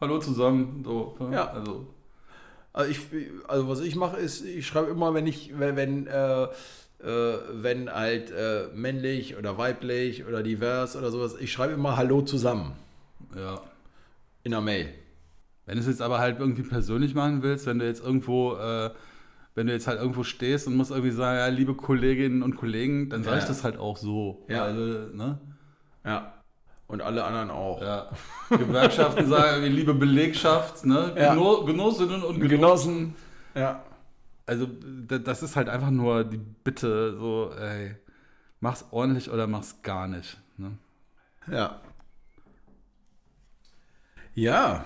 [0.00, 0.82] Hallo zusammen.
[0.84, 1.36] So, ne?
[1.36, 1.50] Ja.
[1.50, 1.86] Also,
[2.72, 3.00] Also, ich,
[3.48, 6.48] also was ich mache, ist, ich schreibe immer, wenn ich, wenn, wenn, äh, äh,
[7.52, 12.72] wenn halt äh, männlich oder weiblich oder divers oder sowas, ich schreibe immer Hallo zusammen
[13.34, 13.60] ja.
[14.44, 14.88] in der Mail.
[15.66, 18.90] Wenn du es jetzt aber halt irgendwie persönlich machen willst, wenn du jetzt irgendwo, äh,
[19.54, 23.08] wenn du jetzt halt irgendwo stehst und musst irgendwie sagen, ja, liebe Kolleginnen und Kollegen,
[23.10, 23.48] dann sage ich Ja.
[23.48, 24.44] das halt auch so.
[24.48, 24.64] Ja.
[24.64, 25.40] Also, ne?
[26.04, 26.39] Ja.
[26.90, 27.80] Und alle anderen auch.
[27.80, 28.10] Ja.
[28.50, 31.12] Gewerkschaften sagen, liebe Belegschaft, ne?
[31.16, 31.34] Ja.
[31.34, 32.48] Geno Genossinnen und Genossen.
[32.50, 33.14] Genossen.
[33.54, 33.84] Ja.
[34.44, 34.66] Also,
[35.06, 37.94] das ist halt einfach nur die Bitte, so, ey,
[38.58, 40.36] mach's ordentlich oder mach's gar nicht.
[40.56, 40.72] Ne?
[41.48, 41.80] Ja.
[44.34, 44.84] Ja.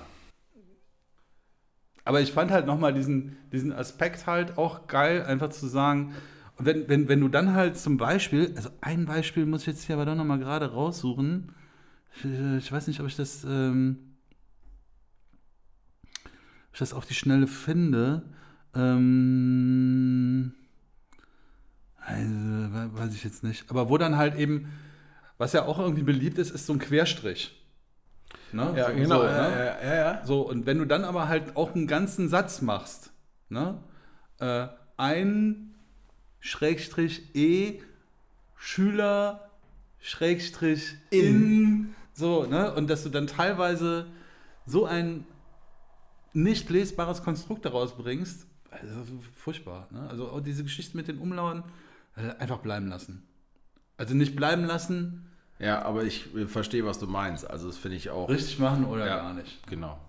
[2.04, 6.14] Aber ich fand halt nochmal diesen, diesen Aspekt halt auch geil, einfach zu sagen,
[6.58, 9.96] wenn, wenn, wenn du dann halt zum Beispiel, also ein Beispiel muss ich jetzt hier
[9.96, 11.54] aber doch nochmal gerade raussuchen.
[12.16, 14.14] Ich, ich weiß nicht, ob ich das, ähm,
[16.24, 18.22] ob ich das auf die Schnelle finde.
[18.74, 20.54] Ähm,
[21.96, 23.70] also, we- weiß ich jetzt nicht.
[23.70, 24.72] Aber wo dann halt eben,
[25.38, 27.60] was ja auch irgendwie beliebt ist, ist so ein Querstrich.
[28.52, 28.72] Ne?
[28.76, 29.22] Ja, so, genau.
[29.22, 29.56] So, ja, ne?
[29.56, 30.26] ja, ja, ja.
[30.26, 33.12] So, und wenn du dann aber halt auch einen ganzen Satz machst,
[33.48, 33.78] ne?
[34.38, 35.74] Äh, ein
[36.40, 37.80] Schrägstrich E
[38.56, 39.50] Schüler
[40.00, 42.72] Schrägstrich in, so, ne?
[42.74, 44.06] Und dass du dann teilweise
[44.66, 45.26] so ein
[46.32, 49.04] nicht lesbares Konstrukt daraus bringst, also
[49.36, 50.08] furchtbar, ne?
[50.08, 51.62] Also auch diese Geschichte mit den Umlauern,
[52.16, 53.22] äh, einfach bleiben lassen.
[53.96, 55.20] Also nicht bleiben lassen,
[55.60, 57.48] Ja, aber ich verstehe, was du meinst.
[57.48, 58.28] Also das finde ich auch.
[58.28, 59.16] richtig machen oder Ja.
[59.18, 59.64] gar nicht.
[59.68, 60.00] Genau.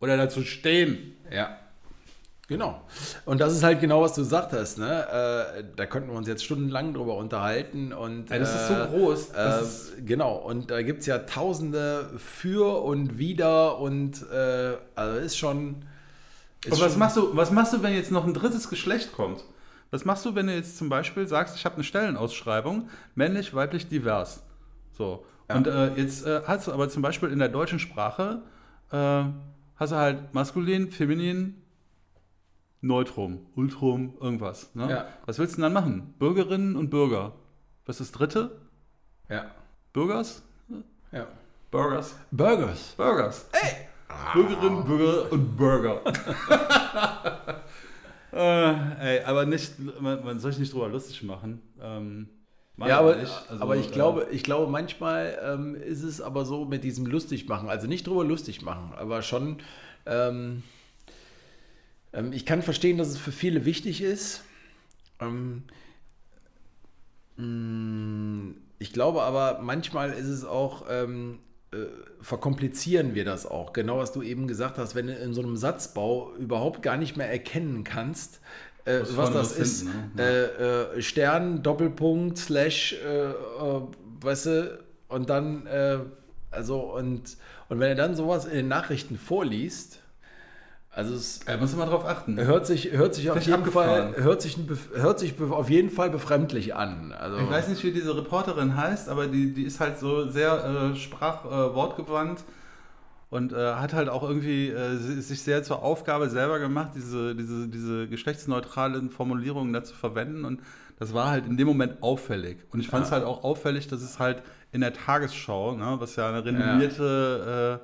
[0.00, 1.12] Oder dazu stehen.
[1.30, 1.56] Ja.
[2.48, 2.80] Genau.
[3.26, 4.78] Und das ist halt genau, was du gesagt hast.
[4.78, 5.06] Ne?
[5.58, 7.92] Äh, da könnten wir uns jetzt stundenlang drüber unterhalten.
[7.92, 9.30] Und, Ja, das ist so äh, groß.
[9.32, 15.18] Äh, ist, genau, und da gibt es ja tausende für und wider und äh, also
[15.18, 15.84] ist schon.
[16.64, 19.12] Ist Und was schon- machst du, was machst du, wenn jetzt noch ein drittes Geschlecht
[19.12, 19.44] kommt?
[19.90, 23.88] Was machst du, wenn du jetzt zum Beispiel sagst, ich habe eine Stellenausschreibung, männlich, weiblich,
[23.88, 24.42] divers?
[24.96, 25.24] So.
[25.50, 25.56] Ja.
[25.56, 28.40] Und äh, jetzt äh, hast du aber zum Beispiel in der deutschen Sprache,
[28.90, 29.22] äh,
[29.76, 31.62] hast du halt maskulin, feminin,
[32.80, 34.74] neutrum, ultrum, irgendwas.
[34.74, 34.90] Ne?
[34.90, 35.08] Ja.
[35.26, 36.14] Was willst du denn dann machen?
[36.18, 37.32] Bürgerinnen und Bürger.
[37.86, 38.60] Was ist das dritte?
[39.28, 39.46] Ja.
[39.92, 40.42] Bürgers?
[41.12, 41.26] ja.
[41.70, 42.14] Burgers.
[42.30, 42.94] Burgers.
[42.96, 43.46] Burgers.
[43.52, 43.88] Ey!
[44.32, 46.00] Bürgerinnen, Bürger und Burger.
[48.32, 51.60] äh, ey, aber nicht, man, man soll sich nicht drüber lustig machen.
[51.80, 52.28] Ähm,
[52.78, 53.32] Ja, aber, nicht.
[53.50, 57.04] Also, aber ich, äh, glaube, ich glaube, manchmal ähm, ist es aber so mit diesem
[57.04, 59.58] lustig machen, also nicht drüber lustig machen, aber schon,
[60.06, 60.62] ähm,
[62.18, 64.42] ähm, ich kann verstehen, dass es für viele wichtig ist.
[65.20, 65.64] Ähm,
[67.36, 71.40] mh, ich glaube aber, manchmal ist es auch, ähm,
[71.72, 71.76] äh,
[72.20, 73.72] verkomplizieren wir das auch.
[73.72, 77.16] Genau, was du eben gesagt hast, wenn du in so einem Satzbau überhaupt gar nicht
[77.16, 78.40] mehr erkennen kannst,
[78.84, 79.86] äh, Was was das ist.
[80.16, 80.22] ne?
[80.94, 83.34] Äh, äh, Stern, Doppelpunkt, Slash, äh, äh,
[84.22, 85.66] weißt du, und dann,
[86.50, 87.36] Also, und,
[87.68, 90.00] und wenn er dann sowas in den Nachrichten vorliest,
[90.98, 92.36] also es Da muss man drauf achten.
[92.38, 94.12] hört sich, hört sich auf jeden abgefahren.
[94.14, 94.58] Fall, hört sich,
[94.94, 97.12] hört sich auf jeden Fall befremdlich an.
[97.12, 100.90] Also, Ich weiß nicht, wie diese Reporterin heißt, aber die, die ist halt so sehr
[100.92, 102.44] äh, sprach-wortgewandt
[103.30, 107.34] und äh, hat halt auch irgendwie äh, si- sich sehr zur Aufgabe selber gemacht, diese,
[107.34, 110.44] diese, diese geschlechtsneutralen Formulierungen da zu verwenden.
[110.44, 110.60] Und
[110.98, 112.58] das war halt in dem Moment auffällig.
[112.72, 114.42] Und ich fand es halt auch auffällig, dass es halt
[114.72, 117.80] in der Tagesschau, ne, was ja eine renommierte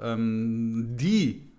[0.00, 1.51] äh, ähm, die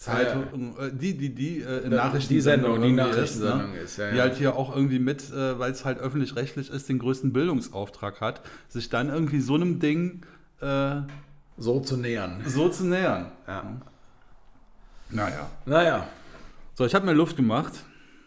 [0.00, 3.80] Zeitung, äh, die, die, die äh, in Die Nachrichtensendung Sendung, die Nachrichtensendung ist, ne?
[3.82, 4.22] ist, ja, die ja.
[4.22, 8.40] halt hier auch irgendwie mit, äh, weil es halt öffentlich-rechtlich ist, den größten Bildungsauftrag hat,
[8.70, 10.22] sich dann irgendwie so einem Ding
[10.62, 11.02] äh,
[11.58, 12.42] so zu nähern.
[12.46, 13.30] so zu nähern.
[13.46, 13.76] Ja.
[15.10, 15.50] Naja.
[15.66, 16.06] Naja.
[16.76, 17.74] So, ich habe mir Luft gemacht.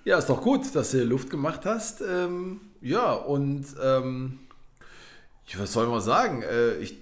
[0.06, 2.02] Ja, ist doch gut, dass du Luft gemacht hast.
[2.08, 4.42] Ähm, ja, und ähm,
[5.58, 6.44] was soll man sagen?
[6.44, 6.98] Äh, ich,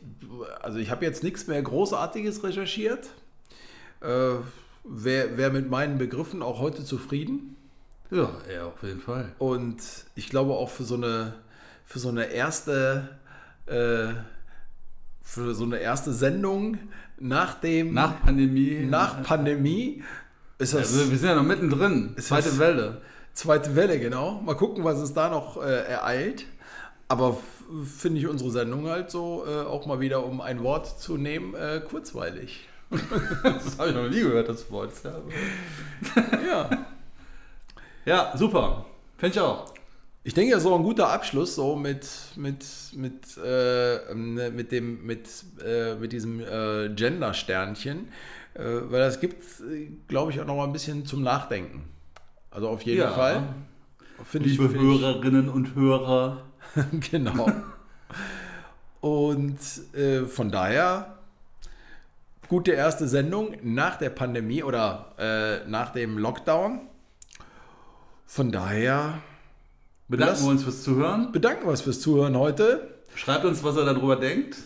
[0.61, 3.09] also ich habe jetzt nichts mehr Großartiges recherchiert.
[3.99, 4.35] Äh,
[4.83, 7.55] Wäre wär mit meinen Begriffen auch heute zufrieden.
[8.09, 9.31] Ja, ja, auf jeden Fall.
[9.37, 9.77] Und
[10.15, 11.33] ich glaube auch für so eine,
[11.85, 13.09] für so eine erste,
[13.67, 14.07] äh,
[15.23, 16.77] für so eine erste Sendung
[17.19, 18.85] nach dem, Nach Pandemie.
[18.89, 20.03] nach Pandemie
[20.57, 22.15] ist das also, wir sind ja noch mittendrin.
[22.19, 23.01] Zweite das- Welle.
[23.33, 24.41] zweite Welle, genau.
[24.41, 26.45] Mal gucken, was es da noch äh, ereilt.
[27.07, 27.37] Aber
[27.85, 31.53] finde ich unsere Sendung halt so, äh, auch mal wieder, um ein Wort zu nehmen,
[31.55, 32.67] äh, kurzweilig.
[33.43, 34.91] Das habe ich noch nie gehört, das Wort.
[35.03, 35.13] Ja,
[36.45, 36.69] Ja.
[38.05, 38.85] ja super.
[39.17, 39.73] Finde ich auch.
[40.23, 42.63] Ich denke, so ein guter Abschluss, so mit, mit,
[42.93, 45.27] mit, äh, ähm, mit, dem, mit,
[45.65, 48.07] äh, mit diesem äh, Gender-Sternchen,
[48.53, 49.43] äh, weil das gibt,
[50.07, 51.83] glaube ich, auch noch mal ein bisschen zum Nachdenken.
[52.51, 53.09] Also auf jeden Ja.
[53.11, 53.43] Fall.
[54.23, 56.43] Finde ich, Liebe ich- Hörerinnen und Hörer.
[57.11, 57.47] genau.
[58.99, 59.57] Und
[59.95, 61.17] äh, von daher,
[62.51, 66.81] gute erste Sendung nach der Pandemie oder äh, nach dem Lockdown.
[68.25, 69.19] Von daher
[70.09, 71.31] Bedanken Lass- wir uns fürs Zuhören.
[71.31, 72.89] bedanken wir uns fürs Zuhören heute.
[73.15, 74.57] Schreibt uns, was ihr darüber denkt.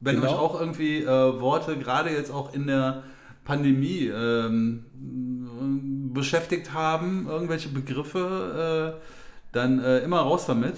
[0.00, 0.32] Wenn Genau.
[0.32, 3.04] euch auch irgendwie äh, Worte, gerade jetzt auch in der
[3.44, 9.00] Pandemie, ähm, äh, beschäftigt haben, irgendwelche Begriffe, äh,
[9.52, 10.74] dann äh, immer raus damit.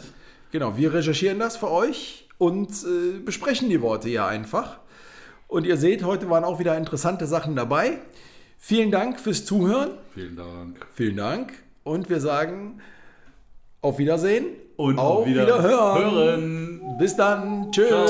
[0.53, 4.79] Genau, wir recherchieren das für euch und äh, besprechen die Worte hier einfach.
[5.51, 7.99] Und ihr seht, heute waren auch wieder interessante Sachen dabei.
[8.57, 9.91] Vielen Dank fürs Zuhören.
[10.15, 10.87] Vielen Dank.
[10.95, 11.53] Vielen Dank.
[11.83, 12.81] Und wir sagen
[13.81, 14.47] auf Wiedersehen
[14.77, 16.11] Und auf wieder Wiederhören.
[16.15, 16.81] hören.
[17.01, 17.73] Bis dann.
[17.73, 17.89] Tschö.
[17.89, 18.07] Ciao.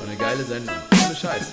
[0.00, 0.74] So eine geile Sendung.
[1.06, 1.52] Ohne Scheiß.